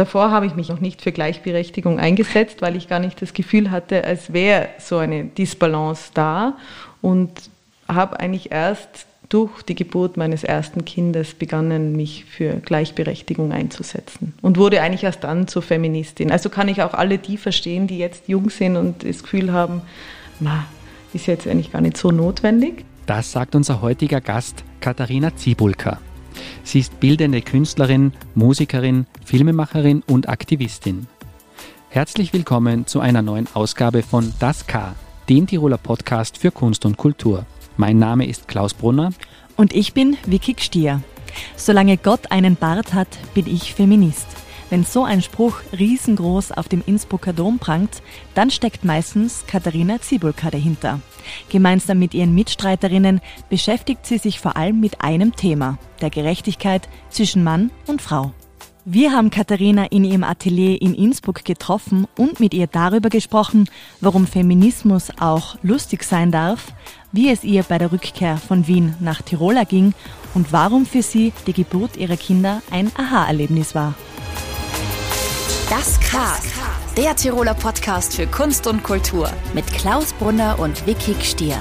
Davor 0.00 0.30
habe 0.30 0.46
ich 0.46 0.54
mich 0.54 0.70
noch 0.70 0.80
nicht 0.80 1.02
für 1.02 1.12
Gleichberechtigung 1.12 2.00
eingesetzt, 2.00 2.62
weil 2.62 2.74
ich 2.74 2.88
gar 2.88 3.00
nicht 3.00 3.20
das 3.20 3.34
Gefühl 3.34 3.70
hatte, 3.70 4.02
als 4.02 4.32
wäre 4.32 4.68
so 4.78 4.96
eine 4.96 5.24
Disbalance 5.24 6.12
da 6.14 6.56
und 7.02 7.30
habe 7.86 8.18
eigentlich 8.18 8.50
erst 8.50 9.04
durch 9.28 9.60
die 9.62 9.74
Geburt 9.74 10.16
meines 10.16 10.42
ersten 10.42 10.86
Kindes 10.86 11.34
begonnen, 11.34 11.96
mich 11.96 12.24
für 12.24 12.54
Gleichberechtigung 12.54 13.52
einzusetzen 13.52 14.32
und 14.40 14.56
wurde 14.56 14.80
eigentlich 14.80 15.04
erst 15.04 15.22
dann 15.22 15.48
zur 15.48 15.60
Feministin. 15.60 16.32
Also 16.32 16.48
kann 16.48 16.68
ich 16.68 16.80
auch 16.80 16.94
alle 16.94 17.18
die 17.18 17.36
verstehen, 17.36 17.86
die 17.86 17.98
jetzt 17.98 18.26
jung 18.26 18.48
sind 18.48 18.78
und 18.78 19.04
das 19.06 19.22
Gefühl 19.22 19.52
haben, 19.52 19.82
na, 20.40 20.64
ist 21.12 21.26
jetzt 21.26 21.46
eigentlich 21.46 21.72
gar 21.72 21.82
nicht 21.82 21.98
so 21.98 22.10
notwendig. 22.10 22.86
Das 23.04 23.32
sagt 23.32 23.54
unser 23.54 23.82
heutiger 23.82 24.22
Gast 24.22 24.64
Katharina 24.80 25.36
Zibulka. 25.36 25.98
Sie 26.64 26.80
ist 26.80 27.00
bildende 27.00 27.42
Künstlerin, 27.42 28.12
Musikerin, 28.34 29.06
Filmemacherin 29.24 30.02
und 30.06 30.28
Aktivistin. 30.28 31.06
Herzlich 31.88 32.32
willkommen 32.32 32.86
zu 32.86 33.00
einer 33.00 33.22
neuen 33.22 33.48
Ausgabe 33.54 34.02
von 34.02 34.32
Das 34.38 34.66
K, 34.66 34.94
dem 35.28 35.46
Tiroler 35.46 35.78
Podcast 35.78 36.38
für 36.38 36.50
Kunst 36.50 36.84
und 36.84 36.96
Kultur. 36.96 37.46
Mein 37.76 37.98
Name 37.98 38.26
ist 38.26 38.46
Klaus 38.46 38.74
Brunner. 38.74 39.10
Und 39.56 39.74
ich 39.74 39.92
bin 39.94 40.16
Vicky 40.26 40.54
Stier. 40.58 41.02
Solange 41.56 41.96
Gott 41.96 42.30
einen 42.30 42.56
Bart 42.56 42.94
hat, 42.94 43.08
bin 43.34 43.46
ich 43.46 43.74
Feminist. 43.74 44.26
Wenn 44.70 44.84
so 44.84 45.04
ein 45.04 45.20
Spruch 45.20 45.60
riesengroß 45.76 46.52
auf 46.52 46.68
dem 46.68 46.82
Innsbrucker 46.86 47.32
Dom 47.32 47.58
prangt, 47.58 48.02
dann 48.34 48.50
steckt 48.50 48.84
meistens 48.84 49.44
Katharina 49.48 50.00
Zibulka 50.00 50.50
dahinter. 50.50 51.00
Gemeinsam 51.48 51.98
mit 51.98 52.14
ihren 52.14 52.34
Mitstreiterinnen 52.34 53.20
beschäftigt 53.48 54.06
sie 54.06 54.18
sich 54.18 54.40
vor 54.40 54.56
allem 54.56 54.80
mit 54.80 55.02
einem 55.02 55.34
Thema, 55.36 55.78
der 56.00 56.10
Gerechtigkeit 56.10 56.88
zwischen 57.10 57.44
Mann 57.44 57.70
und 57.86 58.02
Frau. 58.02 58.32
Wir 58.86 59.12
haben 59.12 59.30
Katharina 59.30 59.84
in 59.90 60.04
ihrem 60.04 60.24
Atelier 60.24 60.80
in 60.80 60.94
Innsbruck 60.94 61.44
getroffen 61.44 62.06
und 62.16 62.40
mit 62.40 62.54
ihr 62.54 62.66
darüber 62.66 63.10
gesprochen, 63.10 63.68
warum 64.00 64.26
Feminismus 64.26 65.10
auch 65.20 65.56
lustig 65.62 66.02
sein 66.02 66.32
darf, 66.32 66.72
wie 67.12 67.30
es 67.30 67.44
ihr 67.44 67.62
bei 67.62 67.76
der 67.76 67.92
Rückkehr 67.92 68.38
von 68.38 68.66
Wien 68.66 68.94
nach 68.98 69.20
Tiroler 69.20 69.66
ging 69.66 69.92
und 70.34 70.52
warum 70.52 70.86
für 70.86 71.02
sie 71.02 71.32
die 71.46 71.52
Geburt 71.52 71.98
ihrer 71.98 72.16
Kinder 72.16 72.62
ein 72.70 72.90
Aha-Erlebnis 72.96 73.74
war. 73.74 73.94
Das 75.68 76.00
K, 76.00 76.18
der 76.96 77.14
Tiroler 77.14 77.54
Podcast 77.54 78.16
für 78.16 78.26
Kunst 78.26 78.66
und 78.66 78.82
Kultur 78.82 79.30
mit 79.54 79.64
Klaus 79.68 80.12
Brunner 80.12 80.58
und 80.58 80.86
Vicky 80.86 81.14
Stier. 81.20 81.56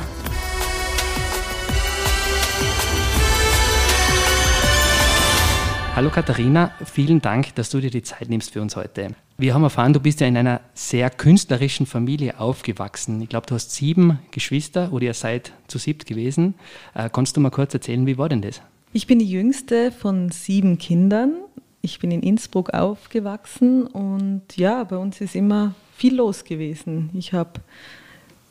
Hallo 5.96 6.10
Katharina, 6.10 6.72
vielen 6.84 7.22
Dank, 7.22 7.54
dass 7.56 7.70
du 7.70 7.80
dir 7.80 7.92
die 7.92 8.02
Zeit 8.02 8.30
nimmst 8.30 8.52
für 8.52 8.62
uns 8.62 8.76
heute. 8.76 9.10
Wir 9.38 9.54
haben 9.54 9.64
erfahren, 9.64 9.94
du 9.94 10.00
bist 10.00 10.20
ja 10.20 10.28
in 10.28 10.36
einer 10.36 10.62
sehr 10.74 11.10
künstlerischen 11.12 11.86
Familie 11.86 12.40
aufgewachsen. 12.40 13.22
Ich 13.22 13.30
glaube, 13.30 13.46
du 13.46 13.56
hast 13.56 13.72
sieben 13.72 14.20
Geschwister 14.32 14.92
oder 14.92 15.06
ihr 15.06 15.14
seid 15.14 15.54
zu 15.68 15.78
siebt 15.78 16.08
gewesen. 16.08 16.56
Äh, 16.96 17.10
kannst 17.12 17.38
du 17.38 17.42
mal 17.42 17.52
kurz 17.52 17.74
erzählen, 17.74 18.06
wie 18.08 18.18
war 18.18 18.30
denn 18.30 18.42
das? 18.42 18.62
Ich 18.94 19.06
bin 19.06 19.20
die 19.20 19.30
jüngste 19.30 19.92
von 19.92 20.32
sieben 20.32 20.80
Kindern. 20.80 21.34
Ich 21.82 22.00
bin 22.00 22.12
in 22.12 22.22
Innsbruck 22.22 22.74
aufgewachsen 22.74 23.88
und 23.88 24.44
ja, 24.56 24.84
bei 24.84 24.98
uns 24.98 25.22
ist 25.22 25.36
immer 25.36 25.76
viel 25.96 26.16
los 26.16 26.44
gewesen. 26.44 27.10
Ich 27.14 27.34
habe 27.34 27.62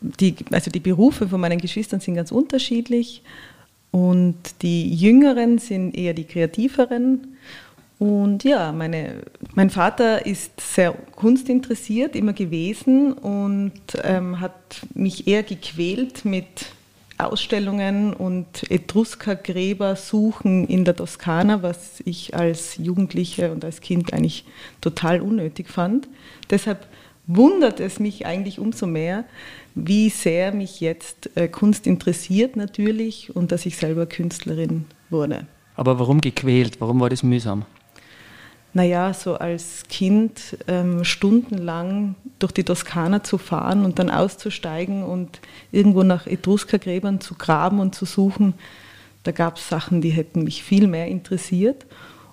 die, 0.01 0.35
also 0.51 0.71
die 0.71 0.81
Berufe 0.81 1.29
von 1.29 1.41
meinen 1.41 1.61
Geschwistern 1.61 2.01
sind 2.01 2.15
ganz 2.15 2.33
unterschiedlich. 2.33 3.23
Und 3.91 4.63
die 4.63 4.95
Jüngeren 4.95 5.59
sind 5.59 5.97
eher 5.97 6.15
die 6.15 6.25
Kreativeren. 6.25 7.37
Und 7.99 8.45
ja, 8.45 8.71
meine, 8.71 9.23
mein 9.55 9.71
Vater 9.71 10.25
ist 10.25 10.61
sehr 10.61 10.93
kunstinteressiert 11.17 12.15
immer 12.15 12.33
gewesen 12.33 13.13
und 13.13 13.73
ähm, 14.05 14.41
hat 14.41 14.87
mich 14.95 15.27
eher 15.27 15.43
gequält 15.43 16.25
mit 16.25 16.67
Ausstellungen 17.19 18.13
und 18.15 18.71
Etruskergräber 18.71 19.97
suchen 19.97 20.67
in 20.67 20.85
der 20.85 20.95
Toskana, 20.95 21.63
was 21.63 22.01
ich 22.05 22.35
als 22.35 22.77
Jugendliche 22.77 23.53
und 23.53 23.65
als 23.65 23.81
Kind 23.81 24.13
eigentlich 24.13 24.45
total 24.81 25.21
unnötig 25.21 25.69
fand. 25.69 26.09
Deshalb 26.49 26.87
wundert 27.27 27.81
es 27.81 28.01
mich 28.01 28.25
eigentlich 28.25 28.59
umso 28.59 28.87
mehr, 28.87 29.25
wie 29.75 30.11
sehr 30.11 30.53
mich 30.53 30.81
jetzt 30.81 31.31
äh, 31.37 31.49
Kunst 31.49 31.87
interessiert 31.87 32.57
natürlich 32.57 33.35
und 33.35 33.53
dass 33.53 33.67
ich 33.67 33.77
selber 33.77 34.07
Künstlerin 34.07 34.87
wurde. 35.11 35.47
Aber 35.77 35.99
warum 35.99 36.21
gequält? 36.21 36.81
Warum 36.81 37.01
war 37.01 37.11
das 37.11 37.23
mühsam? 37.23 37.65
Naja, 38.79 39.13
so 39.13 39.35
als 39.35 39.83
Kind 39.89 40.57
ähm, 40.69 41.03
stundenlang 41.03 42.15
durch 42.39 42.53
die 42.53 42.63
Toskana 42.63 43.25
zu 43.25 43.37
fahren 43.37 43.85
und 43.85 43.99
dann 43.99 44.09
auszusteigen 44.09 45.03
und 45.03 45.41
irgendwo 45.73 46.05
nach 46.05 46.29
Etruskergräbern 46.29 47.21
zu 47.21 47.35
graben 47.35 47.81
und 47.81 47.97
zu 47.97 48.05
suchen, 48.05 48.55
da 49.25 49.33
gab 49.33 49.57
es 49.57 49.69
Sachen, 49.69 50.01
die 50.01 50.11
hätten 50.11 50.45
mich 50.45 50.63
viel 50.63 50.87
mehr 50.87 51.09
interessiert. 51.09 51.87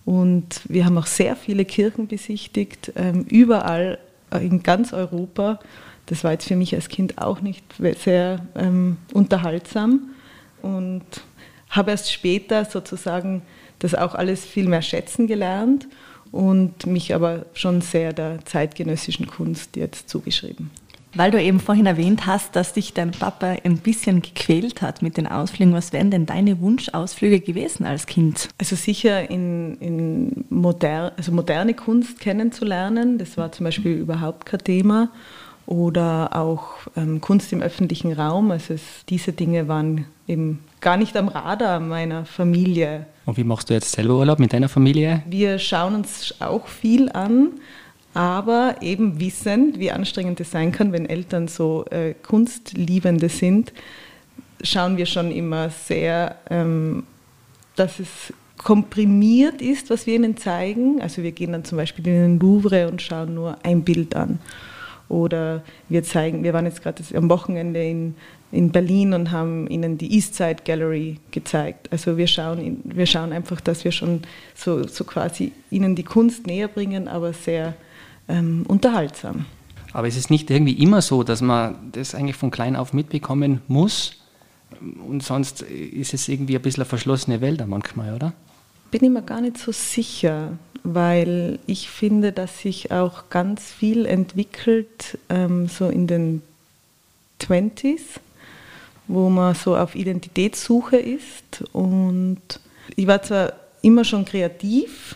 Und 0.06 0.62
wir 0.66 0.86
haben 0.86 1.00
auch 1.00 1.08
sehr 1.08 1.36
viele 1.36 1.66
Kirchen 1.66 2.06
besichtigt, 2.06 2.94
ähm, 2.96 3.26
überall 3.28 3.98
in 4.40 4.62
ganz 4.62 4.94
Europa. 4.94 5.60
Das 6.06 6.24
war 6.24 6.34
jetzt 6.34 6.48
für 6.48 6.56
mich 6.56 6.76
als 6.76 6.90
Kind 6.90 7.18
auch 7.18 7.42
nicht 7.42 7.64
sehr 8.04 8.46
ähm, 8.54 8.98
unterhaltsam. 9.14 10.12
Und 10.62 11.06
habe 11.72 11.90
erst 11.90 12.14
später 12.14 12.66
sozusagen 12.66 13.42
das 13.80 13.96
auch 13.96 14.14
alles 14.14 14.46
viel 14.46 14.68
mehr 14.68 14.84
schätzen 14.84 15.26
gelernt 15.26 15.88
und 16.32 16.86
mich 16.86 17.14
aber 17.14 17.46
schon 17.54 17.82
sehr 17.82 18.14
der 18.14 18.44
zeitgenössischen 18.46 19.28
Kunst 19.28 19.76
jetzt 19.76 20.10
zugeschrieben. 20.10 20.72
Weil 21.16 21.32
du 21.32 21.42
eben 21.42 21.62
vorhin 21.62 21.86
erwähnt 21.86 22.26
hast, 22.26 22.58
dass 22.58 22.74
dich 22.74 22.94
dein 22.94 23.12
Papa 23.12 23.56
ein 23.64 23.78
bisschen 23.78 24.22
gequält 24.22 24.82
hat 24.82 25.02
mit 25.02 25.16
den 25.16 25.28
Ausflügen, 25.28 25.74
was 25.74 25.94
wären 25.94 26.12
denn 26.12 26.26
deine 26.26 26.60
Wunschausflüge 26.60 27.40
gewesen 27.40 27.86
als 27.86 28.06
Kind? 28.06 28.50
Also 28.58 28.76
sicher 28.76 29.30
in, 29.30 29.76
in 29.76 30.46
moder 30.50 31.14
also 31.16 31.32
moderne 31.32 31.74
Kunst 31.74 32.20
kennenzulernen, 32.20 33.18
das 33.18 33.38
war 33.38 33.54
zum 33.54 33.64
Beispiel 33.64 33.94
überhaupt 33.94 34.46
kein 34.46 34.60
Thema 34.60 35.10
oder 35.66 36.36
auch 36.36 36.66
ähm, 36.98 37.22
Kunst 37.22 37.54
im 37.54 37.62
öffentlichen 37.62 38.12
Raum. 38.12 38.52
Also 38.52 38.74
es, 38.74 38.82
diese 39.08 39.32
Dinge 39.32 39.70
waren 39.70 40.06
eben 40.28 40.60
gar 40.86 40.98
nicht 40.98 41.18
am 41.18 41.30
Radar 41.30 41.80
meiner 41.80 42.26
Familie. 42.26 43.08
Und 43.26 43.38
wie 43.38 43.44
machst 43.44 43.72
du 43.72 43.74
jetzt 43.74 43.92
selber 43.92 44.18
Urlaub 44.18 44.38
mit 44.38 44.54
deiner 44.54 44.70
Familie? 44.70 45.24
Wir 45.28 45.58
schauen 45.58 45.96
uns 45.96 46.36
auch 46.40 46.68
viel 46.68 47.10
an, 47.12 47.54
aber 48.14 48.76
eben 48.82 49.20
wissend, 49.20 49.80
wie 49.80 49.90
anstrengend 49.90 50.40
es 50.42 50.52
sein 50.52 50.72
kann, 50.72 50.92
wenn 50.92 51.08
Eltern 51.08 51.48
so 51.48 51.86
äh, 51.90 52.14
Kunstliebende 52.14 53.30
sind, 53.30 53.74
schauen 54.62 54.96
wir 54.98 55.08
schon 55.08 55.32
immer 55.32 55.72
sehr, 55.72 56.36
ähm, 56.52 57.02
dass 57.76 57.98
es 57.98 58.32
komprimiert 58.58 59.64
ist, 59.64 59.90
was 59.90 60.06
wir 60.06 60.14
ihnen 60.14 60.38
zeigen. 60.38 61.02
Also 61.02 61.24
wir 61.24 61.32
gehen 61.32 61.52
dann 61.52 61.66
zum 61.66 61.80
Beispiel 61.80 62.06
in 62.06 62.14
den 62.14 62.40
Louvre 62.40 62.90
und 62.90 63.02
schauen 63.02 63.34
nur 63.34 63.58
ein 63.64 63.82
Bild 63.84 64.16
an. 64.16 64.38
Oder 65.08 65.64
wir 65.88 66.04
zeigen, 66.04 66.44
wir 66.44 66.54
waren 66.54 66.66
jetzt 66.66 66.82
gerade 66.82 67.04
am 67.16 67.30
Wochenende 67.30 67.84
in, 67.84 68.16
in 68.52 68.72
Berlin 68.72 69.14
und 69.14 69.32
haben 69.32 69.68
ihnen 69.68 69.98
die 69.98 70.14
Eastside 70.14 70.58
Gallery 70.66 71.18
gezeigt. 71.32 71.90
Also 71.92 72.18
wir 72.18 72.28
schauen, 72.28 72.82
wir 72.84 73.06
schauen 73.06 73.32
einfach, 73.32 73.62
dass 73.62 73.84
wir 73.84 73.92
schon 73.92 74.22
so, 74.56 74.88
so 74.88 75.04
quasi 75.04 75.52
ihnen 75.70 75.96
die 75.96 76.04
Kunst 76.04 76.48
näher 76.48 76.68
bringen, 76.68 77.08
aber 77.08 77.34
sehr 77.34 77.76
ähm, 78.28 78.66
unterhaltsam. 78.68 79.46
Aber 79.94 80.08
es 80.08 80.18
ist 80.18 80.30
nicht 80.30 80.50
irgendwie 80.50 80.74
immer 80.74 81.02
so, 81.02 81.24
dass 81.24 81.42
man 81.42 81.92
das 81.92 82.16
eigentlich 82.16 82.36
von 82.36 82.52
klein 82.52 82.76
auf 82.76 82.92
mitbekommen 82.92 83.62
muss 83.68 84.18
und 85.08 85.24
sonst 85.24 85.62
ist 85.62 86.14
es 86.14 86.28
irgendwie 86.28 86.56
ein 86.56 86.62
bisschen 86.62 86.82
eine 86.82 86.90
verschlossene 86.90 87.42
Welt 87.42 87.66
manchmal, 87.68 88.14
oder? 88.14 88.34
Bin 88.96 89.04
ich 89.04 89.10
mir 89.10 89.24
gar 89.24 89.42
nicht 89.42 89.58
so 89.58 89.72
sicher 89.74 90.58
weil 90.86 91.58
ich 91.66 91.90
finde, 91.90 92.32
dass 92.32 92.60
sich 92.60 92.92
auch 92.92 93.30
ganz 93.32 93.72
viel 93.72 94.06
entwickelt, 94.06 95.18
ähm, 95.30 95.68
so 95.68 95.90
in 95.90 96.06
den 96.06 96.44
20s, 97.42 98.20
wo 99.08 99.30
man 99.30 99.56
so 99.56 99.76
auf 99.76 99.96
Identitätssuche 99.96 100.98
ist. 100.98 101.64
Und 101.74 102.40
ich 102.96 103.08
war 103.08 103.22
zwar 103.24 103.54
immer 103.82 104.06
schon 104.06 104.26
kreativ, 104.26 105.16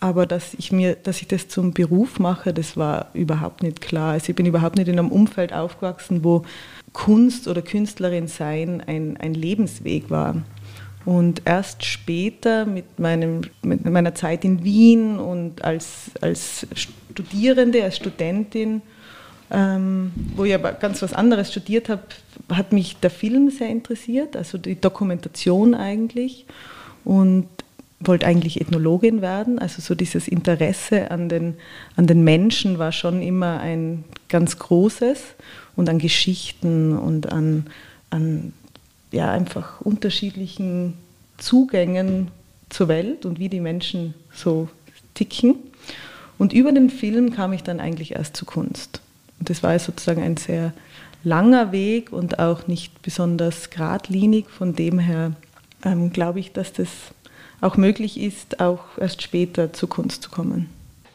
aber 0.00 0.26
dass 0.26 0.52
ich, 0.54 0.72
mir, 0.72 0.96
dass 0.96 1.22
ich 1.22 1.28
das 1.28 1.46
zum 1.46 1.72
Beruf 1.72 2.18
mache, 2.18 2.52
das 2.52 2.76
war 2.76 3.06
überhaupt 3.14 3.62
nicht 3.62 3.80
klar. 3.80 4.14
Also 4.14 4.30
ich 4.30 4.36
bin 4.36 4.46
überhaupt 4.46 4.76
nicht 4.76 4.88
in 4.88 4.98
einem 4.98 5.12
Umfeld 5.12 5.52
aufgewachsen, 5.52 6.24
wo 6.24 6.44
Kunst 6.92 7.46
oder 7.46 7.62
Künstlerin 7.62 8.26
sein 8.26 8.82
ein, 8.84 9.16
ein 9.16 9.34
Lebensweg 9.34 10.10
war. 10.10 10.42
Und 11.04 11.42
erst 11.44 11.84
später 11.84 12.64
mit, 12.64 12.98
meinem, 12.98 13.42
mit 13.62 13.84
meiner 13.84 14.14
Zeit 14.14 14.44
in 14.44 14.62
Wien 14.62 15.18
und 15.18 15.64
als, 15.64 16.12
als 16.20 16.66
Studierende, 16.74 17.82
als 17.82 17.96
Studentin, 17.96 18.82
ähm, 19.50 20.12
wo 20.36 20.44
ich 20.44 20.54
aber 20.54 20.72
ganz 20.72 21.02
was 21.02 21.12
anderes 21.12 21.50
studiert 21.50 21.88
habe, 21.88 22.02
hat 22.52 22.72
mich 22.72 22.96
der 22.98 23.10
Film 23.10 23.50
sehr 23.50 23.68
interessiert, 23.68 24.36
also 24.36 24.58
die 24.58 24.80
Dokumentation 24.80 25.74
eigentlich. 25.74 26.46
Und 27.04 27.48
wollte 28.06 28.26
eigentlich 28.26 28.60
Ethnologin 28.60 29.22
werden. 29.22 29.58
Also 29.58 29.80
so 29.82 29.94
dieses 29.94 30.28
Interesse 30.28 31.10
an 31.10 31.28
den, 31.28 31.54
an 31.96 32.06
den 32.06 32.24
Menschen 32.24 32.78
war 32.78 32.92
schon 32.92 33.22
immer 33.22 33.60
ein 33.60 34.04
ganz 34.28 34.58
großes 34.58 35.20
und 35.76 35.88
an 35.88 35.98
Geschichten 35.98 36.96
und 36.96 37.32
an, 37.32 37.66
an 38.10 38.52
ja, 39.12 39.30
einfach 39.30 39.80
unterschiedlichen 39.80 40.94
Zugängen 41.38 42.28
zur 42.70 42.88
Welt 42.88 43.24
und 43.26 43.38
wie 43.38 43.48
die 43.48 43.60
Menschen 43.60 44.14
so 44.34 44.68
ticken. 45.14 45.56
Und 46.38 46.52
über 46.52 46.72
den 46.72 46.90
Film 46.90 47.32
kam 47.32 47.52
ich 47.52 47.62
dann 47.62 47.78
eigentlich 47.78 48.12
erst 48.12 48.36
zur 48.36 48.48
Kunst. 48.48 49.00
Und 49.38 49.50
das 49.50 49.62
war 49.62 49.78
sozusagen 49.78 50.22
ein 50.22 50.36
sehr 50.36 50.72
langer 51.24 51.72
Weg 51.72 52.12
und 52.12 52.38
auch 52.38 52.66
nicht 52.66 53.02
besonders 53.02 53.70
geradlinig. 53.70 54.48
Von 54.48 54.74
dem 54.74 54.98
her 54.98 55.32
ähm, 55.84 56.12
glaube 56.12 56.40
ich, 56.40 56.52
dass 56.52 56.72
das 56.72 56.88
auch 57.60 57.76
möglich 57.76 58.18
ist, 58.18 58.60
auch 58.60 58.98
erst 58.98 59.22
später 59.22 59.72
zur 59.72 59.88
Kunst 59.88 60.22
zu 60.22 60.30
kommen. 60.30 60.68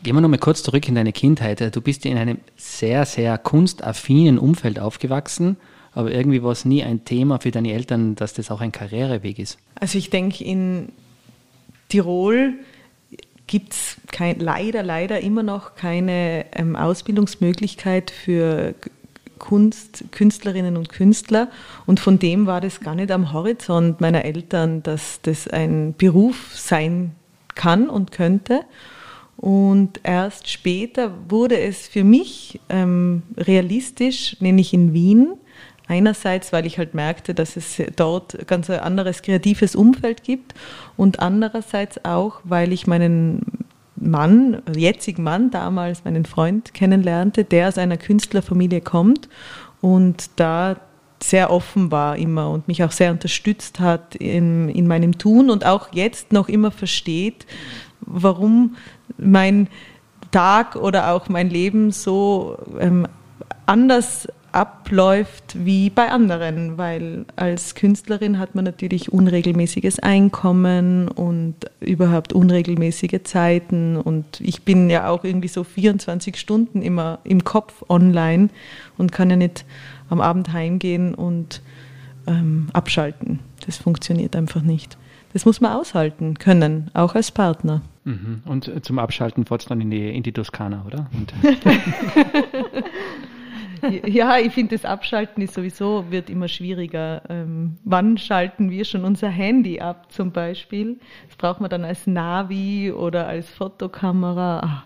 Gehen 0.03 0.15
wir 0.15 0.21
nochmal 0.21 0.39
kurz 0.39 0.63
zurück 0.63 0.87
in 0.87 0.95
deine 0.95 1.11
Kindheit. 1.11 1.75
Du 1.75 1.81
bist 1.81 2.05
in 2.05 2.17
einem 2.17 2.37
sehr, 2.55 3.05
sehr 3.05 3.37
kunstaffinen 3.37 4.37
Umfeld 4.37 4.79
aufgewachsen, 4.79 5.57
aber 5.97 6.11
irgendwie 6.11 6.43
war 6.43 6.51
es 6.51 6.63
nie 6.63 6.83
ein 6.83 7.05
Thema 7.05 7.39
für 7.39 7.49
deine 7.49 7.73
Eltern, 7.73 8.13
dass 8.13 8.35
das 8.35 8.51
auch 8.51 8.61
ein 8.61 8.71
Karriereweg 8.71 9.39
ist. 9.39 9.57
Also 9.73 9.97
ich 9.97 10.11
denke, 10.11 10.43
in 10.43 10.89
Tirol 11.89 12.53
gibt 13.47 13.73
es 13.73 13.97
leider, 14.37 14.83
leider 14.83 15.21
immer 15.21 15.41
noch 15.41 15.73
keine 15.73 16.45
ähm, 16.53 16.75
Ausbildungsmöglichkeit 16.75 18.11
für 18.11 18.75
Kunst, 19.39 20.03
Künstlerinnen 20.11 20.77
und 20.77 20.89
Künstler. 20.89 21.49
Und 21.87 21.99
von 21.99 22.19
dem 22.19 22.45
war 22.45 22.61
das 22.61 22.79
gar 22.79 22.93
nicht 22.93 23.09
am 23.09 23.33
Horizont 23.33 23.99
meiner 23.99 24.23
Eltern, 24.23 24.83
dass 24.83 25.19
das 25.23 25.47
ein 25.47 25.95
Beruf 25.97 26.51
sein 26.53 27.15
kann 27.55 27.89
und 27.89 28.11
könnte. 28.11 28.61
Und 29.35 29.99
erst 30.03 30.47
später 30.47 31.11
wurde 31.27 31.59
es 31.59 31.87
für 31.87 32.03
mich 32.03 32.59
ähm, 32.69 33.23
realistisch, 33.35 34.37
nämlich 34.39 34.75
in 34.75 34.93
Wien. 34.93 35.33
Einerseits, 35.87 36.51
weil 36.51 36.65
ich 36.65 36.77
halt 36.77 36.93
merkte, 36.93 37.33
dass 37.33 37.55
es 37.55 37.81
dort 37.95 38.47
ganz 38.47 38.69
ein 38.69 38.79
anderes 38.79 39.21
kreatives 39.21 39.75
Umfeld 39.75 40.23
gibt 40.23 40.53
und 40.97 41.19
andererseits 41.19 42.03
auch, 42.03 42.41
weil 42.43 42.73
ich 42.73 42.87
meinen 42.87 43.65
Mann, 43.95 44.61
jetzigen 44.75 45.23
Mann 45.23 45.49
damals, 45.49 46.03
meinen 46.03 46.25
Freund 46.25 46.73
kennenlernte, 46.73 47.43
der 47.45 47.69
aus 47.69 47.77
einer 47.77 47.97
Künstlerfamilie 47.97 48.81
kommt 48.81 49.29
und 49.81 50.29
da 50.35 50.75
sehr 51.21 51.49
offen 51.51 51.91
war 51.91 52.17
immer 52.17 52.51
und 52.51 52.67
mich 52.67 52.83
auch 52.83 52.91
sehr 52.91 53.11
unterstützt 53.11 53.79
hat 53.79 54.15
in, 54.15 54.69
in 54.69 54.87
meinem 54.87 55.17
Tun 55.17 55.49
und 55.49 55.65
auch 55.65 55.89
jetzt 55.93 56.31
noch 56.31 56.47
immer 56.47 56.71
versteht, 56.71 57.47
warum 58.01 58.75
mein 59.17 59.67
Tag 60.31 60.75
oder 60.75 61.11
auch 61.11 61.29
mein 61.29 61.49
Leben 61.49 61.91
so 61.91 62.57
ähm, 62.79 63.07
anders 63.65 64.27
abläuft 64.57 65.55
wie 65.65 65.91
bei 65.91 66.09
anderen, 66.09 66.79
weil 66.79 67.25
als 67.35 67.75
Künstlerin 67.75 68.39
hat 68.39 68.55
man 68.55 68.65
natürlich 68.65 69.13
unregelmäßiges 69.13 69.99
Einkommen 69.99 71.09
und 71.09 71.53
überhaupt 71.79 72.33
unregelmäßige 72.33 73.21
Zeiten 73.23 73.97
und 73.97 74.41
ich 74.41 74.63
bin 74.63 74.89
ja 74.89 75.09
auch 75.09 75.23
irgendwie 75.23 75.47
so 75.47 75.63
24 75.63 76.37
Stunden 76.37 76.81
immer 76.81 77.19
im 77.23 77.43
Kopf 77.43 77.83
online 77.87 78.49
und 78.97 79.11
kann 79.11 79.29
ja 79.29 79.35
nicht 79.35 79.63
am 80.09 80.21
Abend 80.21 80.51
heimgehen 80.51 81.13
und 81.13 81.61
ähm, 82.25 82.69
abschalten. 82.73 83.39
Das 83.67 83.77
funktioniert 83.77 84.35
einfach 84.35 84.63
nicht. 84.63 84.97
Das 85.33 85.45
muss 85.45 85.61
man 85.61 85.73
aushalten 85.73 86.39
können, 86.39 86.89
auch 86.95 87.13
als 87.13 87.29
Partner. 87.29 87.83
Mhm. 88.05 88.41
Und 88.45 88.71
zum 88.83 88.97
Abschalten 88.97 89.45
fährt 89.45 89.61
es 89.61 89.67
dann 89.67 89.81
in 89.81 89.91
die, 89.91 90.09
in 90.09 90.23
die 90.23 90.31
Toskana, 90.31 90.83
oder? 90.87 91.07
ja, 94.05 94.37
ich 94.37 94.53
finde, 94.53 94.75
das 94.75 94.85
Abschalten 94.85 95.41
ist 95.41 95.53
sowieso, 95.53 96.05
wird 96.09 96.29
immer 96.29 96.47
schwieriger. 96.47 97.21
Ähm, 97.29 97.77
wann 97.83 98.17
schalten 98.17 98.69
wir 98.69 98.85
schon 98.85 99.03
unser 99.03 99.29
Handy 99.29 99.79
ab 99.79 100.11
zum 100.11 100.31
Beispiel? 100.31 100.99
Das 101.27 101.37
braucht 101.37 101.61
man 101.61 101.69
dann 101.69 101.85
als 101.85 102.07
Navi 102.07 102.91
oder 102.91 103.27
als 103.27 103.49
Fotokamera. 103.49 104.61
Ach, 104.63 104.85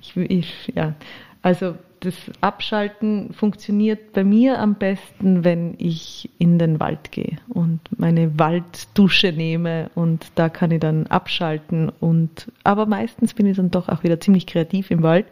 ich, 0.00 0.16
ich, 0.16 0.72
ja. 0.74 0.94
Also 1.42 1.76
das 2.00 2.14
Abschalten 2.40 3.32
funktioniert 3.32 4.12
bei 4.12 4.24
mir 4.24 4.58
am 4.58 4.74
besten, 4.74 5.44
wenn 5.44 5.74
ich 5.78 6.30
in 6.38 6.58
den 6.58 6.78
Wald 6.78 7.10
gehe 7.10 7.38
und 7.48 7.80
meine 7.98 8.38
Walddusche 8.38 9.32
nehme 9.32 9.90
und 9.94 10.26
da 10.34 10.48
kann 10.48 10.70
ich 10.70 10.80
dann 10.80 11.06
abschalten 11.06 11.90
und 12.00 12.50
aber 12.64 12.86
meistens 12.86 13.34
bin 13.34 13.46
ich 13.46 13.56
dann 13.56 13.70
doch 13.70 13.88
auch 13.88 14.02
wieder 14.02 14.20
ziemlich 14.20 14.46
kreativ 14.46 14.90
im 14.90 15.02
Wald, 15.02 15.26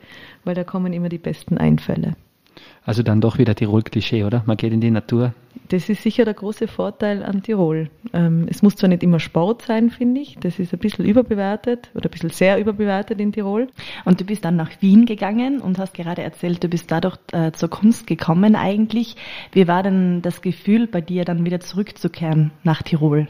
weil 0.45 0.55
da 0.55 0.65
kommen 0.65 0.93
immer 0.93 1.09
die 1.09 1.19
besten 1.19 1.59
Einfälle. 1.59 2.17
Also 2.85 3.03
dann 3.03 3.21
doch 3.21 3.39
wieder 3.39 3.55
Tirol-Klischee, 3.55 4.25
oder? 4.25 4.43
Man 4.47 4.57
geht 4.57 4.73
in 4.73 4.81
die 4.81 4.91
Natur. 4.91 5.33
Das 5.69 5.89
ist 5.89 6.03
sicher 6.03 6.27
der 6.27 6.35
große 6.35 6.69
Vorteil 6.69 7.23
an 7.23 7.43
Tirol. 7.43 7.89
Ähm, 8.13 8.47
es 8.51 8.63
muss 8.63 8.77
zwar 8.77 8.89
nicht 8.89 9.03
immer 9.03 9.19
Sport 9.19 9.63
sein, 9.63 9.89
finde 9.89 10.21
ich. 10.21 10.37
Das 10.39 10.59
ist 10.59 10.75
ein 10.75 10.79
bisschen 10.79 11.07
überbewertet 11.07 11.91
oder 11.95 12.09
ein 12.09 12.11
bisschen 12.11 12.31
sehr 12.31 12.59
überbewertet 12.59 13.19
in 13.21 13.33
Tirol. 13.33 13.69
Und 14.05 14.21
du 14.21 14.25
bist 14.25 14.45
dann 14.45 14.57
nach 14.57 14.71
Wien 14.81 15.07
gegangen 15.07 15.61
und 15.61 15.79
hast 15.79 15.95
gerade 15.95 16.23
erzählt, 16.23 16.63
du 16.63 16.69
bist 16.69 16.91
dadurch 16.91 17.17
äh, 17.33 17.53
zur 17.53 17.71
Kunst 17.71 18.07
gekommen 18.07 18.57
eigentlich. 18.57 19.17
Wie 19.53 19.67
war 19.67 19.83
denn 19.83 20.21
das 20.21 20.43
Gefühl 20.43 20.87
bei 20.87 21.01
dir, 21.01 21.25
dann 21.25 21.47
wieder 21.47 21.61
zurückzukehren 21.61 22.51
nach 22.63 22.83
Tirol? 22.83 23.29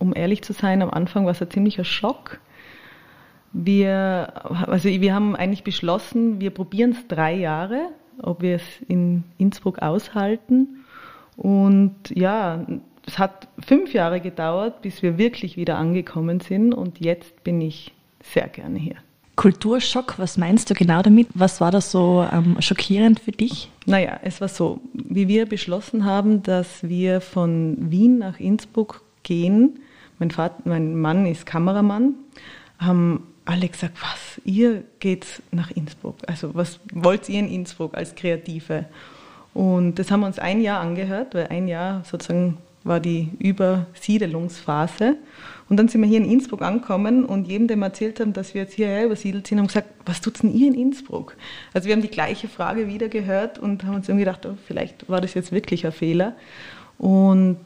Um 0.00 0.14
ehrlich 0.16 0.42
zu 0.42 0.52
sein, 0.52 0.82
am 0.82 0.90
Anfang 0.90 1.24
war 1.24 1.32
es 1.32 1.42
ein 1.42 1.50
ziemlicher 1.50 1.84
Schock. 1.84 2.40
Wir, 3.52 4.32
also 4.68 4.88
wir 4.88 5.14
haben 5.14 5.36
eigentlich 5.36 5.64
beschlossen, 5.64 6.40
wir 6.40 6.50
probieren 6.50 6.90
es 6.90 7.06
drei 7.06 7.34
Jahre 7.34 7.88
ob 8.22 8.42
wir 8.42 8.56
es 8.56 8.62
in 8.88 9.24
Innsbruck 9.38 9.80
aushalten. 9.80 10.84
Und 11.36 11.94
ja, 12.14 12.66
es 13.06 13.18
hat 13.18 13.48
fünf 13.64 13.92
Jahre 13.92 14.20
gedauert, 14.20 14.82
bis 14.82 15.02
wir 15.02 15.18
wirklich 15.18 15.56
wieder 15.56 15.78
angekommen 15.78 16.40
sind 16.40 16.74
und 16.74 17.00
jetzt 17.00 17.44
bin 17.44 17.60
ich 17.60 17.92
sehr 18.22 18.48
gerne 18.48 18.78
hier. 18.78 18.96
Kulturschock, 19.36 20.18
was 20.18 20.36
meinst 20.36 20.68
du 20.68 20.74
genau 20.74 21.00
damit? 21.00 21.28
Was 21.32 21.60
war 21.60 21.70
das 21.70 21.92
so 21.92 22.26
ähm, 22.32 22.56
schockierend 22.58 23.20
für 23.20 23.30
dich? 23.30 23.70
Naja, 23.86 24.18
es 24.24 24.40
war 24.40 24.48
so, 24.48 24.80
wie 24.92 25.28
wir 25.28 25.46
beschlossen 25.46 26.04
haben, 26.04 26.42
dass 26.42 26.82
wir 26.82 27.20
von 27.20 27.76
Wien 27.78 28.18
nach 28.18 28.40
Innsbruck 28.40 29.02
gehen. 29.22 29.78
Mein, 30.18 30.32
Vater, 30.32 30.56
mein 30.64 30.96
Mann 30.96 31.24
ist 31.24 31.46
Kameramann, 31.46 32.14
haben 32.80 33.28
alle 33.48 33.68
gesagt, 33.68 33.94
was, 34.02 34.40
ihr 34.44 34.84
geht 35.00 35.26
nach 35.50 35.70
Innsbruck. 35.70 36.16
Also 36.26 36.54
was 36.54 36.80
wollt 36.92 37.28
ihr 37.28 37.38
in 37.40 37.48
Innsbruck 37.48 37.96
als 37.96 38.14
Kreative? 38.14 38.84
Und 39.54 39.94
das 39.94 40.10
haben 40.10 40.20
wir 40.20 40.26
uns 40.26 40.38
ein 40.38 40.60
Jahr 40.60 40.80
angehört, 40.80 41.34
weil 41.34 41.46
ein 41.46 41.66
Jahr 41.66 42.04
sozusagen 42.04 42.58
war 42.84 43.00
die 43.00 43.30
Übersiedelungsphase. 43.38 45.16
Und 45.68 45.78
dann 45.78 45.88
sind 45.88 46.02
wir 46.02 46.08
hier 46.08 46.18
in 46.18 46.30
Innsbruck 46.30 46.62
angekommen 46.62 47.24
und 47.24 47.48
jedem, 47.48 47.68
dem 47.68 47.82
erzählt 47.82 48.20
haben, 48.20 48.34
dass 48.34 48.52
wir 48.52 48.62
jetzt 48.62 48.74
hierher 48.74 49.06
übersiedelt 49.06 49.46
sind, 49.46 49.58
haben 49.58 49.66
gesagt, 49.66 49.88
was 50.04 50.20
tut 50.20 50.42
denn 50.42 50.52
ihr 50.52 50.68
in 50.68 50.74
Innsbruck? 50.74 51.34
Also 51.72 51.86
wir 51.88 51.94
haben 51.94 52.02
die 52.02 52.08
gleiche 52.08 52.48
Frage 52.48 52.86
wieder 52.86 53.08
gehört 53.08 53.58
und 53.58 53.84
haben 53.84 53.94
uns 53.94 54.08
irgendwie 54.08 54.24
gedacht, 54.24 54.44
oh, 54.44 54.56
vielleicht 54.66 55.08
war 55.08 55.22
das 55.22 55.32
jetzt 55.32 55.52
wirklich 55.52 55.86
ein 55.86 55.92
Fehler. 55.92 56.36
Und 56.98 57.56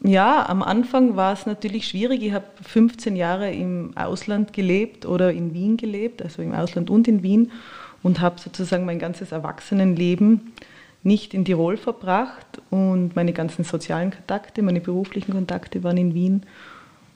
ja, 0.00 0.48
am 0.48 0.62
Anfang 0.62 1.16
war 1.16 1.32
es 1.32 1.46
natürlich 1.46 1.88
schwierig. 1.88 2.22
Ich 2.22 2.32
habe 2.32 2.46
15 2.62 3.16
Jahre 3.16 3.50
im 3.52 3.96
Ausland 3.96 4.52
gelebt 4.52 5.06
oder 5.06 5.32
in 5.32 5.54
Wien 5.54 5.76
gelebt, 5.76 6.22
also 6.22 6.40
im 6.42 6.54
Ausland 6.54 6.88
und 6.88 7.08
in 7.08 7.22
Wien 7.22 7.50
und 8.02 8.20
habe 8.20 8.40
sozusagen 8.40 8.84
mein 8.84 8.98
ganzes 8.98 9.32
Erwachsenenleben 9.32 10.52
nicht 11.02 11.34
in 11.34 11.44
Tirol 11.44 11.76
verbracht 11.76 12.60
und 12.70 13.16
meine 13.16 13.32
ganzen 13.32 13.64
sozialen 13.64 14.10
Kontakte, 14.10 14.62
meine 14.62 14.80
beruflichen 14.80 15.32
Kontakte 15.32 15.82
waren 15.82 15.96
in 15.96 16.14
Wien. 16.14 16.42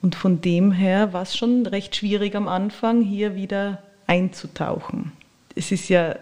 Und 0.01 0.15
von 0.15 0.41
dem 0.41 0.71
her 0.71 1.13
war 1.13 1.21
es 1.21 1.35
schon 1.37 1.65
recht 1.65 1.95
schwierig 1.95 2.35
am 2.35 2.47
Anfang, 2.47 3.01
hier 3.01 3.35
wieder 3.35 3.81
einzutauchen. 4.07 5.13
Es 5.55 5.71
ist 5.71 5.87
ja 5.89 6.15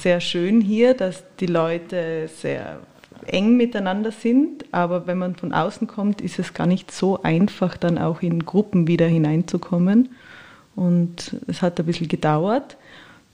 sehr 0.00 0.20
schön 0.20 0.60
hier, 0.60 0.94
dass 0.94 1.24
die 1.40 1.46
Leute 1.46 2.28
sehr 2.28 2.80
eng 3.26 3.56
miteinander 3.56 4.12
sind, 4.12 4.64
aber 4.72 5.06
wenn 5.06 5.18
man 5.18 5.36
von 5.36 5.52
außen 5.52 5.86
kommt, 5.86 6.20
ist 6.20 6.38
es 6.38 6.54
gar 6.54 6.66
nicht 6.66 6.90
so 6.90 7.22
einfach, 7.22 7.76
dann 7.76 7.98
auch 7.98 8.22
in 8.22 8.44
Gruppen 8.44 8.86
wieder 8.86 9.06
hineinzukommen. 9.06 10.10
Und 10.74 11.36
es 11.46 11.62
hat 11.62 11.78
ein 11.80 11.86
bisschen 11.86 12.08
gedauert, 12.08 12.76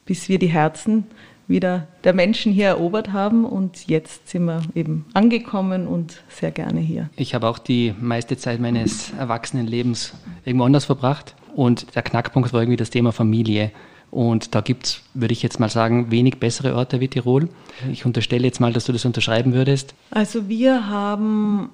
bis 0.07 0.29
wir 0.29 0.39
die 0.39 0.47
Herzen 0.47 1.05
wieder 1.49 1.87
der 2.05 2.15
Menschen 2.15 2.53
hier 2.53 2.69
erobert 2.69 3.13
haben 3.13 3.45
und 3.45 3.87
jetzt 3.89 4.29
sind 4.29 4.45
wir 4.45 4.63
eben 4.75 5.05
angekommen 5.13 5.87
und 5.87 6.23
sehr 6.29 6.51
gerne 6.51 6.81
hier. 6.81 7.11
Ich 7.17 7.35
habe 7.35 7.49
auch 7.49 7.59
die 7.59 7.95
meiste 8.01 8.37
Zeit 8.37 8.61
meines 8.61 9.13
Erwachsenenlebens 9.19 10.15
irgendwo 10.45 10.65
anders 10.65 10.85
verbracht 10.85 11.35
und 11.55 11.95
der 11.95 12.03
Knackpunkt 12.03 12.53
war 12.53 12.63
irgendwie 12.63 12.77
das 12.77 12.91
Thema 12.91 13.13
Familie. 13.13 13.71
Und 14.13 14.55
da 14.55 14.61
gibt 14.61 14.87
es, 14.87 15.01
würde 15.15 15.33
ich 15.33 15.43
jetzt 15.43 15.59
mal 15.59 15.71
sagen, 15.71 16.11
wenig 16.11 16.39
bessere 16.39 16.77
Orte 16.77 17.01
wie 17.01 17.09
Tirol. 17.09 17.49
Ich 17.91 18.05
unterstelle 18.05 18.47
jetzt 18.47 18.61
mal, 18.61 18.71
dass 18.71 18.85
du 18.85 18.93
das 18.93 19.07
unterschreiben 19.07 19.55
würdest. 19.55 19.95
Also 20.11 20.51
wir 20.51 20.87
haben 20.87 21.71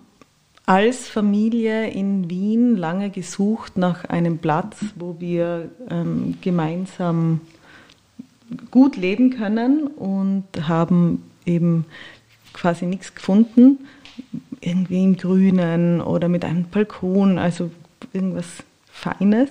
als 0.64 1.08
Familie 1.08 1.88
in 1.90 2.30
Wien 2.30 2.76
lange 2.76 3.10
gesucht 3.10 3.76
nach 3.76 4.04
einem 4.04 4.38
Platz, 4.38 4.76
wo 4.94 5.16
wir 5.18 5.68
ähm, 5.90 6.36
gemeinsam 6.40 7.40
gut 8.70 8.96
leben 8.96 9.30
können 9.30 9.88
und 9.88 10.44
haben 10.68 11.24
eben 11.44 11.86
quasi 12.52 12.86
nichts 12.86 13.16
gefunden, 13.16 13.80
irgendwie 14.60 15.02
im 15.02 15.16
Grünen 15.16 16.00
oder 16.00 16.28
mit 16.28 16.44
einem 16.44 16.66
Balkon, 16.70 17.36
also 17.38 17.72
irgendwas 18.12 18.62
Feines. 18.92 19.50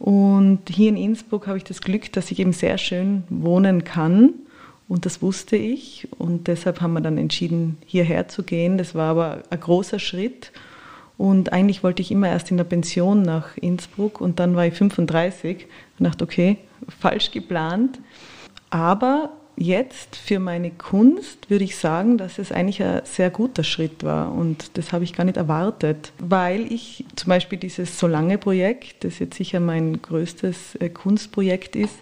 Und 0.00 0.60
hier 0.70 0.88
in 0.88 0.96
Innsbruck 0.96 1.46
habe 1.46 1.58
ich 1.58 1.64
das 1.64 1.82
Glück, 1.82 2.10
dass 2.12 2.30
ich 2.30 2.38
eben 2.38 2.54
sehr 2.54 2.78
schön 2.78 3.22
wohnen 3.28 3.84
kann. 3.84 4.32
Und 4.88 5.04
das 5.04 5.20
wusste 5.20 5.56
ich. 5.56 6.08
Und 6.18 6.48
deshalb 6.48 6.80
haben 6.80 6.94
wir 6.94 7.02
dann 7.02 7.18
entschieden, 7.18 7.76
hierher 7.84 8.26
zu 8.26 8.42
gehen. 8.42 8.78
Das 8.78 8.94
war 8.94 9.10
aber 9.10 9.42
ein 9.50 9.60
großer 9.60 9.98
Schritt. 9.98 10.52
Und 11.18 11.52
eigentlich 11.52 11.82
wollte 11.82 12.00
ich 12.00 12.10
immer 12.10 12.30
erst 12.30 12.50
in 12.50 12.56
der 12.56 12.64
Pension 12.64 13.20
nach 13.20 13.58
Innsbruck. 13.58 14.22
Und 14.22 14.40
dann 14.40 14.56
war 14.56 14.64
ich 14.64 14.72
35 14.72 15.66
und 15.98 16.04
dachte, 16.06 16.24
okay, 16.24 16.56
falsch 16.98 17.30
geplant. 17.30 17.98
Aber 18.70 19.34
jetzt 19.60 20.16
für 20.16 20.38
meine 20.38 20.70
Kunst 20.70 21.50
würde 21.50 21.64
ich 21.64 21.76
sagen, 21.76 22.16
dass 22.16 22.38
es 22.38 22.50
eigentlich 22.50 22.82
ein 22.82 23.02
sehr 23.04 23.28
guter 23.28 23.62
Schritt 23.62 24.02
war 24.02 24.32
und 24.32 24.78
das 24.78 24.92
habe 24.92 25.04
ich 25.04 25.12
gar 25.12 25.24
nicht 25.24 25.36
erwartet, 25.36 26.12
weil 26.18 26.72
ich 26.72 27.04
zum 27.14 27.28
Beispiel 27.28 27.58
dieses 27.58 27.98
Solange-Projekt, 27.98 29.04
das 29.04 29.18
jetzt 29.18 29.36
sicher 29.36 29.60
mein 29.60 30.00
größtes 30.00 30.76
äh, 30.76 30.88
Kunstprojekt 30.88 31.76
ist, 31.76 31.96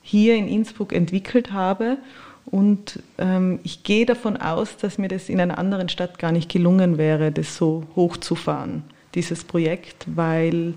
hier 0.00 0.36
in 0.36 0.46
Innsbruck 0.46 0.92
entwickelt 0.92 1.52
habe 1.52 1.98
und 2.46 3.02
ähm, 3.18 3.58
ich 3.64 3.82
gehe 3.82 4.06
davon 4.06 4.36
aus, 4.36 4.76
dass 4.76 4.96
mir 4.96 5.08
das 5.08 5.28
in 5.28 5.40
einer 5.40 5.58
anderen 5.58 5.88
Stadt 5.88 6.20
gar 6.20 6.30
nicht 6.30 6.50
gelungen 6.50 6.98
wäre, 6.98 7.32
das 7.32 7.56
so 7.56 7.82
hochzufahren, 7.96 8.84
dieses 9.16 9.42
Projekt, 9.42 10.04
weil 10.06 10.74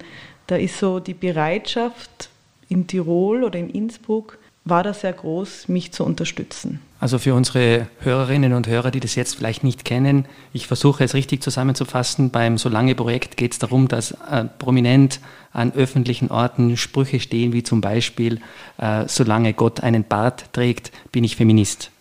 da 0.48 0.56
ist 0.56 0.80
so 0.80 1.00
die 1.00 1.14
Bereitschaft 1.14 2.30
in 2.68 2.88
Tirol 2.88 3.44
oder 3.44 3.60
in 3.60 3.70
Innsbruck, 3.70 4.40
war 4.66 4.82
das 4.82 5.02
sehr 5.02 5.14
groß, 5.14 5.68
mich 5.68 5.92
zu 5.92 6.04
unterstützen. 6.04 6.82
Also 7.00 7.20
für 7.20 7.36
unsere 7.36 7.88
Hörerinnen 8.00 8.54
und 8.54 8.68
Hörer, 8.68 8.90
die 8.90 9.00
das 9.00 9.14
jetzt 9.14 9.36
vielleicht 9.36 9.64
nicht 9.64 9.86
kennen, 9.86 10.26
ich 10.54 10.66
versuche 10.66 11.04
es 11.04 11.14
richtig 11.14 11.44
zusammenzufassen. 11.44 12.32
Beim 12.32 12.58
Solange-Projekt 12.58 13.38
geht 13.38 13.54
es 13.54 13.60
darum, 13.60 13.88
dass 13.88 14.12
äh, 14.12 14.46
prominent 14.58 15.20
an 15.54 15.72
öffentlichen 15.74 16.32
Orten 16.32 16.78
Sprüche 16.78 17.20
stehen, 17.20 17.54
wie 17.54 17.62
zum 17.62 17.80
Beispiel, 17.80 18.42
äh, 18.78 19.06
solange 19.08 19.54
Gott 19.54 19.82
einen 19.82 20.04
Bart 20.04 20.52
trägt, 20.52 20.92
bin 21.12 21.24
ich 21.24 21.36
Feminist. 21.36 21.92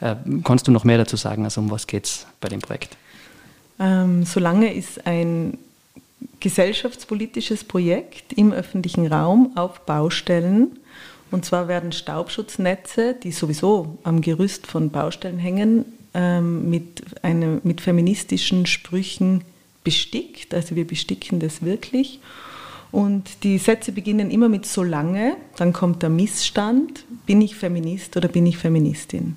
Äh, 0.00 0.16
kannst 0.42 0.66
du 0.66 0.72
noch 0.72 0.84
mehr 0.84 0.98
dazu 0.98 1.16
sagen? 1.16 1.44
Also 1.44 1.60
um 1.60 1.70
was 1.70 1.86
geht 1.86 2.06
es 2.06 2.26
bei 2.40 2.48
dem 2.48 2.60
Projekt? 2.60 2.96
Ähm, 3.78 4.24
solange 4.24 4.72
ist 4.72 5.06
ein 5.06 5.58
gesellschaftspolitisches 6.40 7.64
Projekt 7.64 8.32
im 8.32 8.52
öffentlichen 8.52 9.06
Raum 9.08 9.52
auf 9.56 9.80
Baustellen 9.80 10.78
und 11.34 11.44
zwar 11.44 11.66
werden 11.66 11.90
Staubschutznetze, 11.90 13.14
die 13.20 13.32
sowieso 13.32 13.98
am 14.04 14.20
Gerüst 14.20 14.68
von 14.68 14.90
Baustellen 14.90 15.38
hängen, 15.38 15.84
ähm, 16.14 16.70
mit, 16.70 17.02
einem, 17.22 17.60
mit 17.64 17.80
feministischen 17.80 18.66
Sprüchen 18.66 19.42
bestickt. 19.82 20.54
Also 20.54 20.76
wir 20.76 20.86
besticken 20.86 21.40
das 21.40 21.62
wirklich. 21.62 22.20
Und 22.92 23.42
die 23.42 23.58
Sätze 23.58 23.90
beginnen 23.90 24.30
immer 24.30 24.48
mit 24.48 24.64
so 24.64 24.84
lange, 24.84 25.36
dann 25.56 25.72
kommt 25.72 26.04
der 26.04 26.10
Missstand, 26.10 27.04
bin 27.26 27.40
ich 27.40 27.56
Feminist 27.56 28.16
oder 28.16 28.28
bin 28.28 28.46
ich 28.46 28.56
Feministin? 28.56 29.36